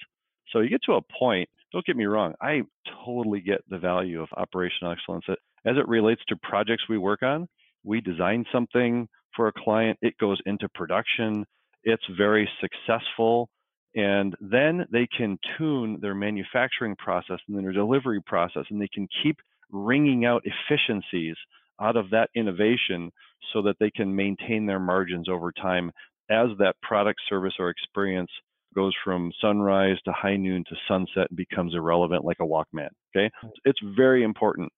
So 0.52 0.60
you 0.60 0.70
get 0.70 0.82
to 0.86 0.94
a 0.94 1.02
point, 1.20 1.50
don't 1.72 1.86
get 1.86 1.98
me 1.98 2.06
wrong, 2.06 2.34
I 2.42 2.62
totally 3.06 3.42
get 3.42 3.62
the 3.70 3.78
value 3.78 4.22
of 4.22 4.30
operational 4.36 4.92
excellence. 4.92 5.26
As 5.66 5.78
it 5.78 5.88
relates 5.88 6.22
to 6.28 6.36
projects 6.36 6.84
we 6.90 6.98
work 6.98 7.24
on, 7.24 7.48
we 7.84 8.02
design 8.02 8.46
something 8.52 9.08
for 9.36 9.48
a 9.48 9.54
client, 9.54 9.98
it 10.02 10.18
goes 10.18 10.40
into 10.46 10.70
production, 10.70 11.46
it's 11.84 12.04
very 12.18 12.50
successful, 12.62 13.50
and 13.96 14.36
then 14.40 14.86
they 14.92 15.08
can 15.16 15.38
tune 15.58 16.00
their 16.02 16.16
manufacturing 16.16 16.96
process 16.96 17.40
and 17.48 17.64
their 17.64 17.74
delivery 17.74 18.22
process, 18.22 18.64
and 18.70 18.82
they 18.82 18.88
can 18.94 19.08
keep 19.22 19.38
wringing 19.72 20.26
out 20.26 20.44
efficiencies 20.46 21.36
out 21.82 21.96
of 21.96 22.10
that 22.12 22.30
innovation 22.36 23.12
so 23.52 23.62
that 23.62 23.76
they 23.80 23.92
can 23.92 24.16
maintain 24.16 24.66
their 24.66 24.80
margins 24.80 25.28
over 25.28 25.52
time 25.52 25.92
as 26.30 26.48
that 26.60 26.76
product, 26.82 27.20
service, 27.28 27.54
or 27.60 27.70
experience 27.70 28.32
goes 28.74 28.94
from 29.04 29.32
sunrise 29.42 29.98
to 30.06 30.12
high 30.12 30.36
noon 30.36 30.64
to 30.68 30.76
sunset 30.88 31.28
and 31.30 31.38
becomes 31.38 31.76
irrelevant 31.76 32.26
like 32.26 32.38
a 32.40 32.46
Walkman. 32.46 32.90
Okay. 33.16 33.30
It's 33.66 33.80
very 33.96 34.24
important. 34.24 34.72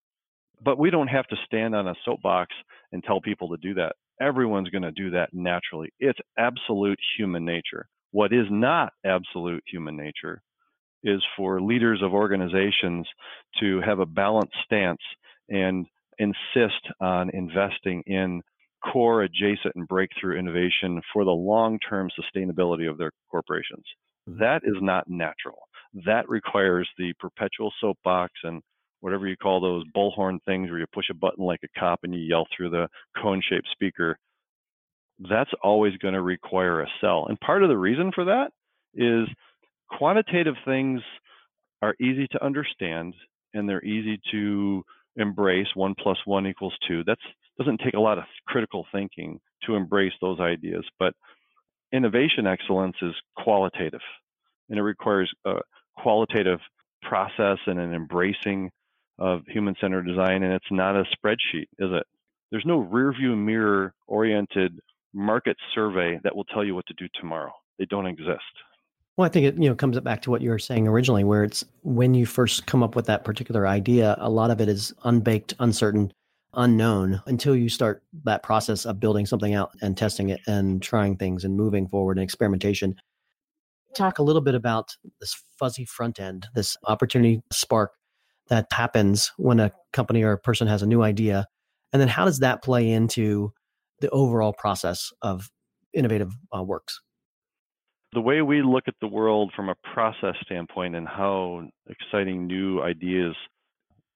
But 0.63 0.77
we 0.77 0.89
don't 0.89 1.07
have 1.07 1.27
to 1.27 1.35
stand 1.45 1.75
on 1.75 1.87
a 1.87 1.95
soapbox 2.03 2.53
and 2.91 3.03
tell 3.03 3.21
people 3.21 3.49
to 3.49 3.57
do 3.57 3.73
that. 3.75 3.93
Everyone's 4.21 4.69
going 4.69 4.83
to 4.83 4.91
do 4.91 5.11
that 5.11 5.29
naturally. 5.33 5.89
It's 5.99 6.19
absolute 6.37 6.99
human 7.17 7.45
nature. 7.45 7.87
What 8.11 8.31
is 8.31 8.45
not 8.49 8.93
absolute 9.05 9.63
human 9.67 9.97
nature 9.97 10.41
is 11.03 11.21
for 11.37 11.61
leaders 11.61 12.01
of 12.01 12.13
organizations 12.13 13.07
to 13.59 13.81
have 13.81 13.99
a 13.99 14.05
balanced 14.05 14.55
stance 14.63 15.01
and 15.49 15.85
insist 16.17 16.81
on 16.99 17.29
investing 17.31 18.01
in 18.07 18.41
core, 18.91 19.23
adjacent, 19.23 19.75
and 19.75 19.87
breakthrough 19.87 20.37
innovation 20.37 21.01
for 21.13 21.25
the 21.25 21.31
long 21.31 21.79
term 21.87 22.09
sustainability 22.19 22.89
of 22.89 22.97
their 22.97 23.11
corporations. 23.29 23.83
Mm-hmm. 24.29 24.39
That 24.39 24.61
is 24.63 24.77
not 24.81 25.07
natural. 25.07 25.59
That 26.05 26.27
requires 26.27 26.89
the 26.97 27.13
perpetual 27.19 27.71
soapbox 27.79 28.33
and 28.43 28.61
whatever 29.05 29.27
you 29.27 29.37
call 29.37 29.61
those 29.61 29.83
bullhorn 29.95 30.39
things 30.45 30.67
where 30.67 30.79
you 30.79 30.85
push 30.91 31.11
a 31.11 31.13
button 31.13 31.45
like 31.45 31.59
a 31.63 31.79
cop 31.79 31.99
and 32.01 32.11
you 32.11 32.21
yell 32.21 32.47
through 32.57 32.71
the 32.71 32.87
cone 33.21 33.39
shaped 33.47 33.67
speaker. 33.71 34.17
That's 35.29 35.51
always 35.61 35.95
going 35.97 36.15
to 36.15 36.23
require 36.23 36.81
a 36.81 36.87
sell. 36.99 37.27
And 37.29 37.39
part 37.39 37.61
of 37.61 37.69
the 37.69 37.77
reason 37.77 38.11
for 38.15 38.25
that 38.25 38.49
is 38.95 39.27
quantitative 39.91 40.55
things 40.65 41.01
are 41.83 41.93
easy 42.01 42.25
to 42.31 42.43
understand 42.43 43.13
and 43.53 43.69
they're 43.69 43.85
easy 43.85 44.19
to 44.31 44.83
embrace 45.17 45.67
one 45.75 45.93
plus 46.01 46.17
one 46.25 46.47
equals 46.47 46.73
two. 46.87 47.03
That 47.03 47.19
doesn't 47.59 47.81
take 47.85 47.93
a 47.93 47.99
lot 47.99 48.17
of 48.17 48.23
critical 48.47 48.87
thinking 48.91 49.39
to 49.67 49.75
embrace 49.75 50.13
those 50.19 50.39
ideas. 50.39 50.83
But 50.97 51.13
innovation 51.93 52.47
excellence 52.47 52.95
is 53.03 53.13
qualitative, 53.37 54.01
and 54.67 54.79
it 54.79 54.81
requires 54.81 55.31
a 55.45 55.57
qualitative 55.95 56.59
process 57.03 57.59
and 57.67 57.79
an 57.79 57.93
embracing 57.93 58.71
of 59.19 59.41
human-centered 59.47 60.05
design. 60.05 60.43
And 60.43 60.53
it's 60.53 60.71
not 60.71 60.95
a 60.95 61.03
spreadsheet, 61.03 61.67
is 61.79 61.91
it? 61.91 62.03
There's 62.51 62.65
no 62.65 62.83
rearview 62.83 63.37
mirror 63.37 63.93
oriented 64.07 64.79
market 65.13 65.57
survey 65.73 66.19
that 66.23 66.35
will 66.35 66.43
tell 66.45 66.63
you 66.63 66.75
what 66.75 66.85
to 66.87 66.93
do 66.93 67.07
tomorrow. 67.19 67.51
They 67.79 67.85
don't 67.85 68.05
exist. 68.05 68.41
Well, 69.17 69.25
I 69.25 69.29
think 69.29 69.45
it 69.45 69.55
you 69.61 69.69
know 69.69 69.75
comes 69.75 69.97
back 70.01 70.21
to 70.23 70.29
what 70.29 70.41
you 70.41 70.49
were 70.49 70.59
saying 70.59 70.87
originally, 70.87 71.23
where 71.23 71.45
it's 71.45 71.63
when 71.83 72.13
you 72.13 72.25
first 72.25 72.65
come 72.65 72.83
up 72.83 72.95
with 72.95 73.05
that 73.05 73.23
particular 73.23 73.65
idea, 73.65 74.15
a 74.19 74.29
lot 74.29 74.51
of 74.51 74.59
it 74.59 74.67
is 74.67 74.93
unbaked, 75.05 75.53
uncertain, 75.59 76.11
unknown 76.53 77.21
until 77.25 77.55
you 77.55 77.69
start 77.69 78.03
that 78.25 78.43
process 78.43 78.85
of 78.85 78.99
building 78.99 79.25
something 79.25 79.53
out 79.53 79.71
and 79.81 79.97
testing 79.97 80.29
it 80.29 80.41
and 80.47 80.81
trying 80.81 81.15
things 81.15 81.45
and 81.45 81.55
moving 81.55 81.87
forward 81.87 82.17
and 82.17 82.23
experimentation. 82.23 82.95
Talk 83.93 84.19
a 84.19 84.23
little 84.23 84.41
bit 84.41 84.55
about 84.55 84.95
this 85.21 85.41
fuzzy 85.57 85.85
front 85.85 86.19
end, 86.19 86.47
this 86.53 86.75
opportunity 86.85 87.41
spark 87.53 87.93
that 88.49 88.67
happens 88.71 89.31
when 89.37 89.59
a 89.59 89.71
company 89.93 90.23
or 90.23 90.33
a 90.33 90.37
person 90.37 90.67
has 90.67 90.81
a 90.81 90.87
new 90.87 91.01
idea 91.01 91.47
And 91.95 92.01
then 92.01 92.09
how 92.09 92.25
does 92.25 92.39
that 92.39 92.61
play 92.61 92.91
into 92.91 93.53
the 94.01 94.09
overall 94.09 94.51
process 94.51 95.13
of 95.21 95.49
innovative 95.93 96.33
uh, 96.53 96.61
works? 96.61 96.99
The 98.11 98.21
way 98.21 98.41
we 98.41 98.61
look 98.61 98.83
at 98.87 98.95
the 98.99 99.07
world 99.07 99.53
from 99.55 99.69
a 99.69 99.75
process 99.93 100.35
standpoint 100.45 100.95
and 100.95 101.07
how 101.07 101.67
exciting 101.89 102.47
new 102.47 102.81
ideas 102.81 103.33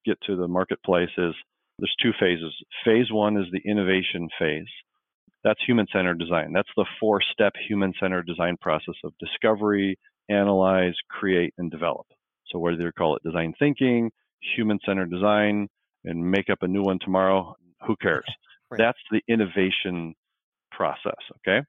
get 0.06 0.18
to 0.28 0.36
the 0.36 0.48
marketplace 0.48 1.10
is 1.18 1.34
there's 1.78 1.96
two 2.02 2.12
phases. 2.20 2.54
Phase 2.84 3.12
one 3.12 3.38
is 3.38 3.46
the 3.52 3.62
innovation 3.64 4.28
phase. 4.38 4.68
That's 5.46 5.60
human 5.66 5.88
centered 5.94 6.20
design. 6.20 6.52
That's 6.54 6.68
the 6.76 6.86
four 7.00 7.22
step 7.32 7.54
human 7.68 7.94
centered 8.00 8.28
design 8.28 8.58
process 8.60 8.96
of 9.06 9.14
discovery, 9.20 9.98
analyze, 10.28 10.96
create, 11.10 11.54
and 11.58 11.72
develop. 11.72 12.08
So, 12.52 12.60
whether 12.60 12.82
you 12.82 12.92
call 12.92 13.16
it 13.16 13.24
design 13.24 13.54
thinking, 13.60 14.12
human 14.56 14.80
centered 14.86 15.12
design, 15.12 15.68
and 16.06 16.32
make 16.32 16.50
up 16.50 16.60
a 16.62 16.68
new 16.68 16.84
one 16.84 17.00
tomorrow, 17.00 17.56
who 17.86 17.96
cares? 18.02 18.26
Right. 18.72 18.78
That's 18.78 19.00
the 19.10 19.22
innovation 19.28 20.14
process. 20.72 21.18
Okay. 21.38 21.66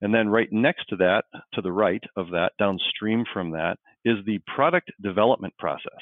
And 0.00 0.14
then 0.14 0.30
right 0.30 0.48
next 0.50 0.86
to 0.88 0.96
that, 0.96 1.26
to 1.52 1.60
the 1.60 1.70
right 1.70 2.02
of 2.16 2.30
that, 2.30 2.52
downstream 2.58 3.24
from 3.30 3.50
that, 3.50 3.76
is 4.06 4.16
the 4.24 4.40
product 4.56 4.90
development 5.02 5.52
process. 5.58 6.00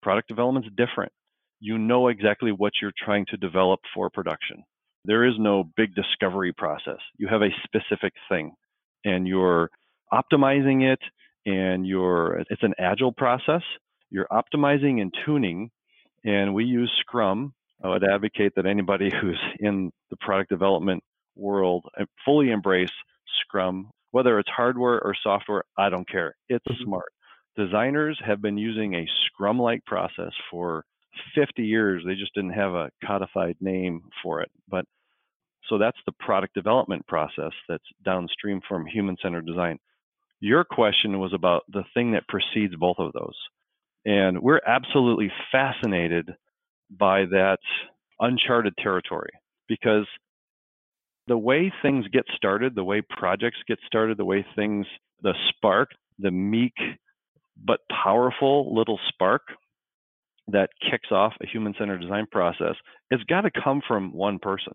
Product 0.00 0.28
development 0.28 0.66
is 0.66 0.72
different. 0.76 1.10
You 1.58 1.78
know 1.78 2.08
exactly 2.08 2.52
what 2.52 2.74
you're 2.80 2.92
trying 2.96 3.26
to 3.30 3.36
develop 3.36 3.80
for 3.92 4.08
production. 4.08 4.62
There 5.04 5.24
is 5.24 5.34
no 5.38 5.64
big 5.76 5.94
discovery 5.94 6.52
process. 6.52 6.98
You 7.18 7.26
have 7.28 7.42
a 7.42 7.50
specific 7.64 8.12
thing 8.28 8.52
and 9.04 9.26
you're 9.26 9.70
optimizing 10.12 10.92
it 10.92 11.00
and 11.46 11.86
you're 11.86 12.42
it's 12.50 12.62
an 12.62 12.74
agile 12.78 13.12
process. 13.12 13.62
You're 14.10 14.28
optimizing 14.30 15.00
and 15.00 15.12
tuning 15.24 15.70
and 16.24 16.54
we 16.54 16.64
use 16.64 16.90
Scrum. 17.00 17.54
I 17.82 17.88
would 17.88 18.04
advocate 18.04 18.54
that 18.56 18.66
anybody 18.66 19.10
who's 19.20 19.40
in 19.58 19.90
the 20.10 20.16
product 20.16 20.50
development 20.50 21.02
world 21.34 21.86
fully 22.24 22.50
embrace 22.50 22.92
Scrum, 23.40 23.90
whether 24.10 24.38
it's 24.38 24.50
hardware 24.50 25.02
or 25.02 25.14
software, 25.20 25.64
I 25.76 25.88
don't 25.88 26.08
care. 26.08 26.36
It's 26.48 26.64
mm-hmm. 26.66 26.84
smart. 26.84 27.12
Designers 27.56 28.18
have 28.24 28.40
been 28.40 28.56
using 28.56 28.94
a 28.94 29.08
Scrum 29.26 29.58
like 29.58 29.84
process 29.84 30.32
for 30.50 30.84
50 31.34 31.62
years. 31.64 32.02
They 32.06 32.14
just 32.14 32.34
didn't 32.34 32.52
have 32.52 32.72
a 32.72 32.90
codified 33.04 33.56
name 33.60 34.02
for 34.22 34.40
it. 34.40 34.50
But 34.68 34.86
so 35.68 35.78
that's 35.78 35.98
the 36.06 36.12
product 36.12 36.54
development 36.54 37.06
process 37.06 37.52
that's 37.68 37.84
downstream 38.04 38.60
from 38.66 38.86
human 38.86 39.16
centered 39.22 39.46
design. 39.46 39.78
Your 40.42 40.64
question 40.64 41.20
was 41.20 41.32
about 41.32 41.62
the 41.72 41.84
thing 41.94 42.12
that 42.12 42.26
precedes 42.26 42.74
both 42.74 42.96
of 42.98 43.12
those. 43.12 43.36
And 44.04 44.42
we're 44.42 44.60
absolutely 44.66 45.30
fascinated 45.52 46.30
by 46.90 47.26
that 47.26 47.58
uncharted 48.18 48.74
territory 48.76 49.30
because 49.68 50.08
the 51.28 51.38
way 51.38 51.72
things 51.80 52.06
get 52.12 52.24
started, 52.34 52.74
the 52.74 52.82
way 52.82 53.02
projects 53.08 53.58
get 53.68 53.78
started, 53.86 54.18
the 54.18 54.24
way 54.24 54.44
things, 54.56 54.84
the 55.22 55.34
spark, 55.48 55.90
the 56.18 56.32
meek 56.32 56.74
but 57.64 57.78
powerful 58.02 58.74
little 58.74 58.98
spark 59.10 59.42
that 60.48 60.70
kicks 60.90 61.12
off 61.12 61.34
a 61.40 61.46
human 61.46 61.72
centered 61.78 62.00
design 62.00 62.26
process, 62.32 62.74
it's 63.12 63.22
got 63.24 63.42
to 63.42 63.50
come 63.62 63.80
from 63.86 64.12
one 64.12 64.40
person. 64.40 64.72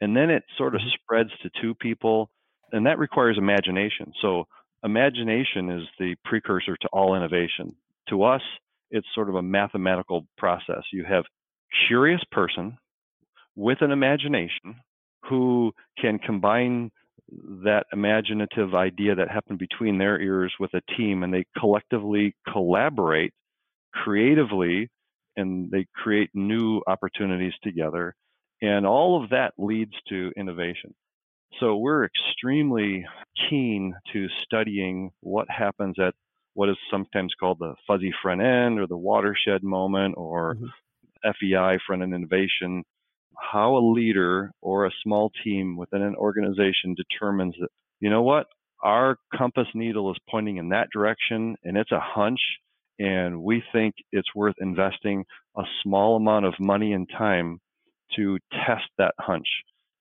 And 0.00 0.16
then 0.16 0.30
it 0.30 0.44
sort 0.56 0.76
of 0.76 0.80
mm-hmm. 0.80 0.90
spreads 1.02 1.30
to 1.42 1.50
two 1.60 1.74
people, 1.74 2.30
and 2.70 2.86
that 2.86 3.00
requires 3.00 3.36
imagination. 3.36 4.12
So, 4.22 4.44
imagination 4.86 5.68
is 5.70 5.86
the 5.98 6.14
precursor 6.24 6.76
to 6.80 6.88
all 6.92 7.14
innovation. 7.14 7.74
To 8.08 8.22
us, 8.22 8.42
it's 8.90 9.06
sort 9.14 9.28
of 9.28 9.34
a 9.34 9.42
mathematical 9.42 10.26
process. 10.38 10.82
You 10.92 11.04
have 11.04 11.24
curious 11.88 12.22
person 12.30 12.78
with 13.56 13.82
an 13.82 13.90
imagination 13.90 14.76
who 15.28 15.72
can 16.00 16.18
combine 16.18 16.90
that 17.64 17.84
imaginative 17.92 18.74
idea 18.74 19.16
that 19.16 19.28
happened 19.28 19.58
between 19.58 19.98
their 19.98 20.20
ears 20.20 20.54
with 20.60 20.72
a 20.74 20.80
team 20.96 21.24
and 21.24 21.34
they 21.34 21.44
collectively 21.58 22.34
collaborate 22.52 23.32
creatively 23.92 24.88
and 25.36 25.70
they 25.70 25.86
create 25.94 26.30
new 26.34 26.80
opportunities 26.86 27.52
together. 27.62 28.14
And 28.62 28.86
all 28.86 29.22
of 29.22 29.30
that 29.30 29.54
leads 29.58 29.92
to 30.08 30.32
innovation. 30.36 30.94
So 31.60 31.76
we're 31.76 32.04
extremely 32.04 33.06
keen 33.48 33.94
to 34.12 34.26
studying 34.44 35.10
what 35.20 35.48
happens 35.50 35.96
at 35.98 36.14
what 36.54 36.68
is 36.68 36.76
sometimes 36.90 37.34
called 37.38 37.58
the 37.58 37.74
fuzzy 37.86 38.12
front 38.22 38.40
end 38.40 38.78
or 38.78 38.86
the 38.86 38.96
watershed 38.96 39.62
moment 39.62 40.14
or 40.16 40.54
mm-hmm. 40.54 41.30
FEI 41.40 41.78
front 41.86 42.02
end 42.02 42.14
innovation. 42.14 42.82
How 43.38 43.76
a 43.76 43.92
leader 43.92 44.52
or 44.62 44.86
a 44.86 44.90
small 45.02 45.30
team 45.44 45.76
within 45.76 46.02
an 46.02 46.14
organization 46.16 46.94
determines 46.94 47.54
that, 47.60 47.68
you 48.00 48.08
know 48.10 48.22
what, 48.22 48.46
our 48.82 49.18
compass 49.34 49.68
needle 49.74 50.10
is 50.10 50.16
pointing 50.30 50.56
in 50.56 50.70
that 50.70 50.88
direction 50.92 51.56
and 51.64 51.76
it's 51.76 51.92
a 51.92 52.00
hunch 52.00 52.40
and 52.98 53.42
we 53.42 53.62
think 53.72 53.94
it's 54.12 54.34
worth 54.34 54.54
investing 54.58 55.24
a 55.56 55.62
small 55.82 56.16
amount 56.16 56.46
of 56.46 56.54
money 56.58 56.92
and 56.92 57.08
time 57.10 57.60
to 58.14 58.38
test 58.52 58.84
that 58.98 59.14
hunch. 59.18 59.48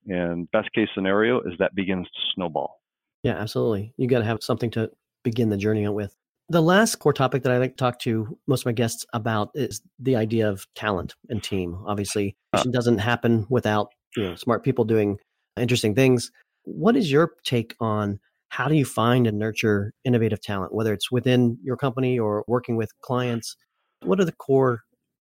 And 0.08 0.50
best 0.52 0.72
case 0.74 0.90
scenario 0.94 1.42
is 1.42 1.54
that 1.60 1.76
begins 1.76 2.06
to 2.08 2.20
snowball. 2.34 2.80
Yeah, 3.24 3.38
absolutely. 3.38 3.94
You 3.98 4.08
got 4.08 4.20
to 4.20 4.26
have 4.26 4.44
something 4.44 4.70
to 4.72 4.92
begin 5.24 5.50
the 5.50 5.58
journey 5.58 5.86
out 5.86 5.96
with. 5.96 6.16
The 6.50 6.62
last 6.62 6.98
core 6.98 7.14
topic 7.14 7.42
that 7.44 7.52
I 7.52 7.58
like 7.58 7.72
to 7.72 7.78
talk 7.78 8.00
to 8.02 8.38
most 8.48 8.62
of 8.62 8.66
my 8.68 8.72
guests 8.72 9.04
about 9.14 9.50
is 9.56 9.82
the 9.98 10.16
idea 10.16 10.48
of 10.48 10.68
talent 10.76 11.16
and 11.30 11.42
team. 11.42 11.80
Obviously, 11.88 12.36
uh. 12.54 12.62
it 12.64 12.72
doesn't 12.72 13.00
happen 13.00 13.48
without 13.50 13.90
you 14.16 14.24
know 14.24 14.36
smart 14.36 14.64
people 14.64 14.86
doing 14.86 15.18
interesting 15.58 15.96
things. 15.96 16.32
What 16.64 16.96
is 16.96 17.12
your 17.12 17.32
take 17.44 17.76
on 17.80 18.20
how 18.50 18.68
do 18.68 18.76
you 18.76 18.86
find 18.86 19.26
and 19.28 19.40
nurture 19.40 19.92
innovative 20.04 20.40
talent, 20.40 20.74
whether 20.74 20.94
it's 20.94 21.12
within 21.12 21.58
your 21.64 21.78
company 21.78 22.20
or 22.20 22.46
working 22.48 22.76
with 22.76 22.92
clients? 23.02 23.58
What 24.04 24.20
are 24.20 24.26
the 24.26 24.32
core 24.32 24.82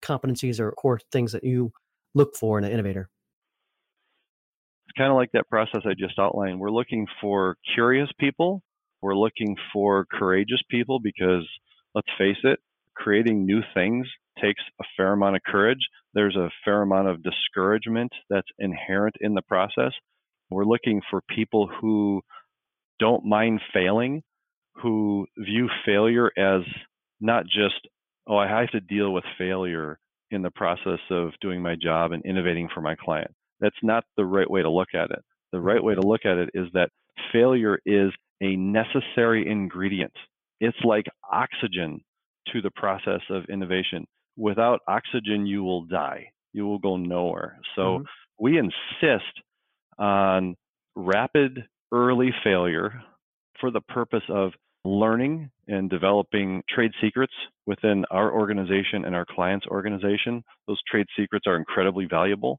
competencies 0.02 0.58
or 0.58 0.72
core 0.72 0.98
things 1.12 1.32
that 1.32 1.44
you 1.44 1.72
look 2.14 2.34
for 2.36 2.58
in 2.58 2.64
an 2.64 2.72
innovator? 2.72 3.10
Kind 4.96 5.10
of 5.10 5.16
like 5.16 5.32
that 5.32 5.48
process 5.48 5.82
I 5.84 5.94
just 5.98 6.18
outlined. 6.18 6.60
We're 6.60 6.70
looking 6.70 7.06
for 7.20 7.56
curious 7.74 8.08
people. 8.18 8.62
We're 9.00 9.16
looking 9.16 9.56
for 9.72 10.06
courageous 10.12 10.60
people 10.70 11.00
because 11.00 11.48
let's 11.94 12.08
face 12.18 12.36
it, 12.44 12.58
creating 12.94 13.46
new 13.46 13.62
things 13.74 14.06
takes 14.40 14.62
a 14.80 14.84
fair 14.96 15.12
amount 15.12 15.36
of 15.36 15.42
courage. 15.46 15.80
There's 16.14 16.36
a 16.36 16.50
fair 16.64 16.82
amount 16.82 17.08
of 17.08 17.22
discouragement 17.22 18.12
that's 18.30 18.48
inherent 18.58 19.16
in 19.20 19.34
the 19.34 19.42
process. 19.42 19.92
We're 20.50 20.64
looking 20.64 21.00
for 21.10 21.22
people 21.34 21.68
who 21.80 22.22
don't 22.98 23.24
mind 23.24 23.60
failing, 23.72 24.22
who 24.76 25.26
view 25.38 25.68
failure 25.84 26.30
as 26.36 26.62
not 27.20 27.44
just, 27.44 27.88
oh, 28.26 28.36
I 28.36 28.48
have 28.48 28.70
to 28.70 28.80
deal 28.80 29.12
with 29.12 29.24
failure 29.38 29.98
in 30.30 30.42
the 30.42 30.50
process 30.50 31.00
of 31.10 31.30
doing 31.40 31.62
my 31.62 31.76
job 31.80 32.12
and 32.12 32.24
innovating 32.24 32.68
for 32.74 32.80
my 32.80 32.94
client. 32.94 33.30
That's 33.62 33.76
not 33.82 34.04
the 34.18 34.26
right 34.26 34.50
way 34.50 34.60
to 34.60 34.70
look 34.70 34.88
at 34.94 35.10
it. 35.10 35.24
The 35.52 35.60
right 35.60 35.82
way 35.82 35.94
to 35.94 36.02
look 36.02 36.26
at 36.26 36.36
it 36.36 36.50
is 36.52 36.66
that 36.74 36.90
failure 37.32 37.78
is 37.86 38.10
a 38.42 38.56
necessary 38.56 39.48
ingredient. 39.48 40.12
It's 40.60 40.76
like 40.84 41.06
oxygen 41.32 42.00
to 42.52 42.60
the 42.60 42.72
process 42.76 43.20
of 43.30 43.44
innovation. 43.48 44.04
Without 44.36 44.80
oxygen, 44.88 45.46
you 45.46 45.62
will 45.62 45.84
die. 45.84 46.26
You 46.52 46.66
will 46.66 46.78
go 46.78 46.96
nowhere. 46.96 47.58
So 47.76 47.82
mm-hmm. 47.82 48.04
we 48.38 48.58
insist 48.58 49.32
on 49.98 50.56
rapid 50.96 51.64
early 51.92 52.30
failure 52.42 53.02
for 53.60 53.70
the 53.70 53.80
purpose 53.82 54.24
of 54.28 54.52
learning 54.84 55.50
and 55.68 55.88
developing 55.88 56.62
trade 56.68 56.90
secrets 57.00 57.32
within 57.66 58.04
our 58.10 58.32
organization 58.32 59.04
and 59.04 59.14
our 59.14 59.26
client's 59.28 59.66
organization. 59.66 60.42
Those 60.66 60.80
trade 60.90 61.06
secrets 61.16 61.46
are 61.46 61.56
incredibly 61.56 62.06
valuable. 62.06 62.58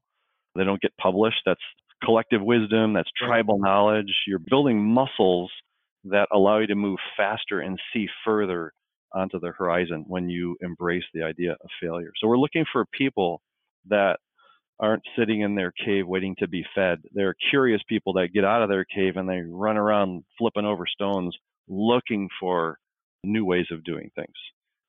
They 0.54 0.64
don't 0.64 0.80
get 0.80 0.96
published. 0.96 1.42
That's 1.46 1.60
collective 2.04 2.42
wisdom, 2.42 2.92
that's 2.92 3.10
tribal 3.16 3.58
knowledge. 3.58 4.12
You're 4.26 4.38
building 4.38 4.84
muscles 4.84 5.50
that 6.04 6.28
allow 6.32 6.58
you 6.58 6.66
to 6.66 6.74
move 6.74 6.98
faster 7.16 7.60
and 7.60 7.78
see 7.92 8.06
further 8.24 8.72
onto 9.14 9.38
the 9.40 9.52
horizon 9.56 10.04
when 10.06 10.28
you 10.28 10.56
embrace 10.60 11.04
the 11.14 11.22
idea 11.22 11.52
of 11.52 11.70
failure. 11.80 12.10
So 12.20 12.28
we're 12.28 12.38
looking 12.38 12.64
for 12.70 12.84
people 12.92 13.40
that 13.88 14.18
aren't 14.80 15.02
sitting 15.16 15.42
in 15.42 15.54
their 15.54 15.72
cave 15.84 16.06
waiting 16.06 16.34
to 16.40 16.48
be 16.48 16.64
fed. 16.74 16.98
They're 17.12 17.36
curious 17.50 17.80
people 17.88 18.14
that 18.14 18.32
get 18.34 18.44
out 18.44 18.62
of 18.62 18.68
their 18.68 18.84
cave 18.84 19.16
and 19.16 19.28
they 19.28 19.40
run 19.46 19.76
around 19.76 20.24
flipping 20.36 20.64
over 20.64 20.84
stones 20.86 21.36
looking 21.68 22.28
for 22.40 22.78
new 23.22 23.44
ways 23.44 23.66
of 23.70 23.84
doing 23.84 24.10
things. 24.14 24.34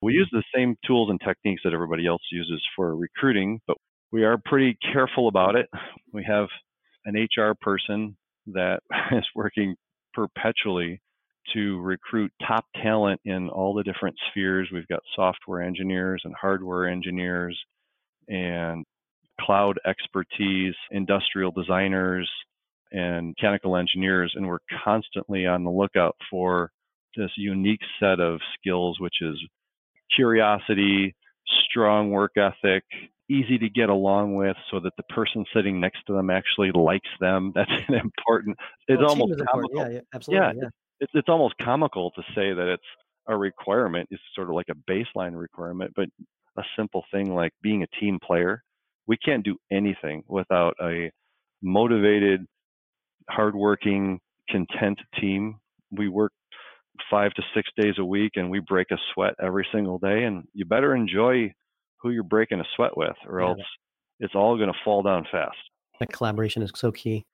We 0.01 0.13
hmm. 0.13 0.19
use 0.19 0.29
the 0.31 0.43
same 0.53 0.75
tools 0.85 1.09
and 1.09 1.19
techniques 1.25 1.61
that 1.63 1.73
everybody 1.73 2.07
else 2.07 2.21
uses 2.31 2.61
for 2.75 2.95
recruiting, 2.95 3.61
but 3.67 3.77
we 4.15 4.23
are 4.23 4.39
pretty 4.45 4.77
careful 4.93 5.27
about 5.27 5.57
it. 5.57 5.67
We 6.13 6.23
have 6.23 6.47
an 7.03 7.15
HR 7.17 7.53
person 7.59 8.15
that 8.47 8.79
is 9.11 9.25
working 9.35 9.75
perpetually 10.13 11.01
to 11.53 11.81
recruit 11.81 12.31
top 12.47 12.63
talent 12.81 13.19
in 13.25 13.49
all 13.49 13.73
the 13.73 13.83
different 13.83 14.15
spheres. 14.29 14.69
We've 14.71 14.87
got 14.87 15.01
software 15.17 15.61
engineers 15.61 16.21
and 16.23 16.33
hardware 16.33 16.87
engineers 16.87 17.59
and 18.29 18.85
cloud 19.41 19.81
expertise, 19.85 20.75
industrial 20.91 21.51
designers, 21.51 22.31
and 22.93 23.35
mechanical 23.37 23.75
engineers, 23.75 24.31
and 24.33 24.47
we're 24.47 24.59
constantly 24.85 25.45
on 25.45 25.65
the 25.65 25.69
lookout 25.69 26.15
for 26.31 26.71
this 27.17 27.31
unique 27.35 27.81
set 27.99 28.21
of 28.21 28.39
skills, 28.57 28.97
which 29.01 29.15
is 29.19 29.37
curiosity, 30.15 31.13
strong 31.69 32.11
work 32.11 32.31
ethic, 32.37 32.85
easy 33.29 33.57
to 33.57 33.69
get 33.69 33.89
along 33.89 34.35
with 34.35 34.55
so 34.71 34.79
that 34.79 34.93
the 34.97 35.03
person 35.03 35.45
sitting 35.53 35.79
next 35.79 35.99
to 36.07 36.13
them 36.13 36.29
actually 36.29 36.71
likes 36.71 37.09
them. 37.19 37.51
That's 37.55 37.71
an 37.87 37.95
important. 37.95 38.57
It's 38.87 38.99
well, 38.99 39.09
almost 39.09 39.41
comical. 39.51 39.81
Yeah, 39.81 39.89
yeah, 39.89 39.99
absolutely. 40.13 40.45
Yeah, 40.45 40.53
yeah. 40.55 40.69
It's, 40.99 41.11
it's 41.13 41.29
almost 41.29 41.55
comical 41.61 42.11
to 42.11 42.21
say 42.33 42.53
that 42.53 42.67
it's 42.67 42.83
a 43.27 43.35
requirement. 43.35 44.07
It's 44.11 44.21
sort 44.35 44.49
of 44.49 44.55
like 44.55 44.69
a 44.69 44.91
baseline 44.91 45.37
requirement, 45.37 45.91
but 45.95 46.07
a 46.57 46.63
simple 46.77 47.03
thing 47.11 47.33
like 47.33 47.51
being 47.61 47.83
a 47.83 47.99
team 47.99 48.19
player. 48.25 48.63
We 49.07 49.17
can't 49.17 49.43
do 49.43 49.57
anything 49.71 50.23
without 50.27 50.75
a 50.81 51.11
motivated, 51.61 52.45
hardworking, 53.29 54.19
content 54.49 54.99
team. 55.19 55.57
We 55.91 56.07
work 56.07 56.31
five 57.11 57.33
to 57.33 57.43
six 57.53 57.69
days 57.77 57.95
a 57.97 58.05
week 58.05 58.33
and 58.35 58.49
we 58.49 58.59
break 58.59 58.87
a 58.91 58.97
sweat 59.13 59.33
every 59.41 59.67
single 59.71 59.99
day. 59.99 60.23
And 60.23 60.45
you 60.53 60.65
better 60.65 60.95
enjoy 60.95 61.51
who 62.01 62.11
you're 62.11 62.23
breaking 62.23 62.59
a 62.59 62.65
sweat 62.75 62.95
with, 62.97 63.15
or 63.27 63.41
yeah. 63.41 63.47
else 63.49 63.59
it's 64.19 64.35
all 64.35 64.57
going 64.57 64.71
to 64.71 64.79
fall 64.83 65.03
down 65.03 65.25
fast. 65.31 65.57
That 65.99 66.11
collaboration 66.11 66.61
is 66.61 66.71
so 66.75 66.91
key. 66.91 67.25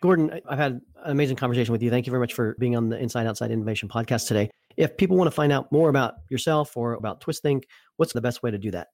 Gordon, 0.00 0.40
I've 0.48 0.58
had 0.58 0.72
an 0.72 0.82
amazing 1.10 1.36
conversation 1.36 1.72
with 1.72 1.82
you. 1.82 1.90
Thank 1.90 2.06
you 2.06 2.10
very 2.10 2.20
much 2.20 2.34
for 2.34 2.54
being 2.58 2.76
on 2.76 2.88
the 2.88 2.98
Inside 2.98 3.26
Outside 3.26 3.50
Innovation 3.50 3.88
podcast 3.88 4.28
today. 4.28 4.50
If 4.76 4.96
people 4.96 5.16
want 5.16 5.26
to 5.26 5.34
find 5.34 5.52
out 5.52 5.72
more 5.72 5.88
about 5.88 6.14
yourself 6.30 6.76
or 6.76 6.92
about 6.94 7.20
Twisthink, 7.20 7.64
what's 7.96 8.12
the 8.12 8.20
best 8.20 8.42
way 8.42 8.50
to 8.50 8.58
do 8.58 8.70
that? 8.70 8.88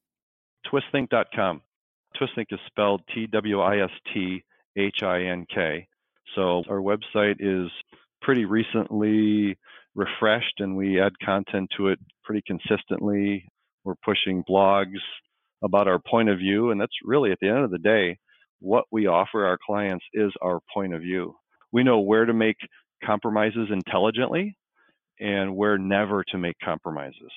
Twisthink.com. 0.71 1.61
Twisthink 2.19 2.45
is 2.49 2.59
spelled 2.67 3.01
T 3.13 3.27
W 3.27 3.59
I 3.59 3.83
S 3.83 3.91
T 4.13 4.43
H 4.77 5.03
I 5.03 5.23
N 5.23 5.45
K. 5.53 5.87
So 6.33 6.63
our 6.69 6.77
website 6.77 7.35
is 7.39 7.69
pretty 8.21 8.45
recently 8.45 9.57
refreshed 9.93 10.59
and 10.59 10.75
we 10.75 10.99
add 10.99 11.13
content 11.23 11.69
to 11.77 11.89
it 11.89 11.99
pretty 12.23 12.41
consistently. 12.47 13.47
We're 13.85 13.95
pushing 14.03 14.43
blogs 14.49 14.99
about 15.63 15.87
our 15.87 15.99
point 15.99 16.29
of 16.29 16.39
view. 16.39 16.71
And 16.71 16.81
that's 16.81 16.91
really 17.03 17.31
at 17.31 17.37
the 17.41 17.47
end 17.47 17.59
of 17.59 17.71
the 17.71 17.79
day, 17.79 18.17
what 18.59 18.85
we 18.91 19.07
offer 19.07 19.45
our 19.45 19.57
clients 19.65 20.03
is 20.13 20.31
our 20.41 20.59
point 20.73 20.93
of 20.93 21.01
view. 21.01 21.35
We 21.71 21.83
know 21.83 21.99
where 21.99 22.25
to 22.25 22.33
make 22.33 22.57
compromises 23.03 23.69
intelligently 23.71 24.57
and 25.19 25.55
where 25.55 25.77
never 25.77 26.23
to 26.29 26.37
make 26.37 26.55
compromises. 26.63 27.31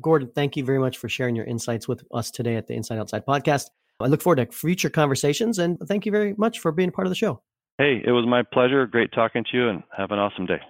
Gordon, 0.00 0.30
thank 0.34 0.56
you 0.56 0.64
very 0.64 0.78
much 0.78 0.96
for 0.96 1.08
sharing 1.08 1.36
your 1.36 1.44
insights 1.44 1.86
with 1.86 2.02
us 2.14 2.30
today 2.30 2.56
at 2.56 2.66
the 2.66 2.74
Inside 2.74 2.98
Outside 2.98 3.26
podcast. 3.26 3.66
I 4.00 4.06
look 4.06 4.22
forward 4.22 4.36
to 4.36 4.46
future 4.46 4.90
conversations 4.90 5.58
and 5.58 5.78
thank 5.86 6.06
you 6.06 6.12
very 6.12 6.34
much 6.38 6.60
for 6.60 6.72
being 6.72 6.88
a 6.88 6.92
part 6.92 7.06
of 7.06 7.10
the 7.10 7.16
show. 7.16 7.42
Hey, 7.78 8.02
it 8.04 8.12
was 8.12 8.26
my 8.26 8.42
pleasure. 8.42 8.86
Great 8.86 9.10
talking 9.12 9.44
to 9.50 9.56
you 9.56 9.68
and 9.68 9.82
have 9.96 10.10
an 10.10 10.18
awesome 10.18 10.46
day. 10.46 10.60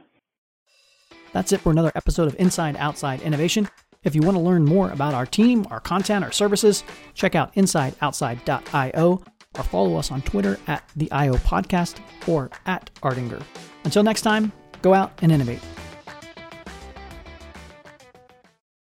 That's 1.33 1.53
it 1.53 1.61
for 1.61 1.71
another 1.73 1.93
episode 1.95 2.29
of 2.29 2.37
Inside 2.39 2.77
Outside 2.77 3.23
Innovation. 3.23 3.69
If 4.05 4.15
you 4.15 4.23
want 4.23 4.37
to 4.37 4.43
learn 4.43 4.65
more 4.65 4.91
about 4.91 5.15
our 5.15 5.27
team, 5.27 5.67
our 5.71 5.81
content, 5.81 6.25
our 6.25 6.33
services, 6.33 6.83
check 7.15 7.35
out 7.35 7.55
insideoutside.io 7.55 9.23
or 9.59 9.63
follow 9.65 9.97
us 9.97 10.11
on 10.11 10.23
Twitter 10.23 10.59
at 10.67 10.89
the 10.97 11.11
IO 11.13 11.35
Podcast 11.35 12.01
or 12.27 12.51
at 12.67 12.91
Ardinger. 13.03 13.43
Until 13.85 14.03
next 14.03 14.23
time, 14.23 14.51
go 14.81 14.95
out 14.95 15.13
and 15.23 15.31
innovate. 15.31 15.61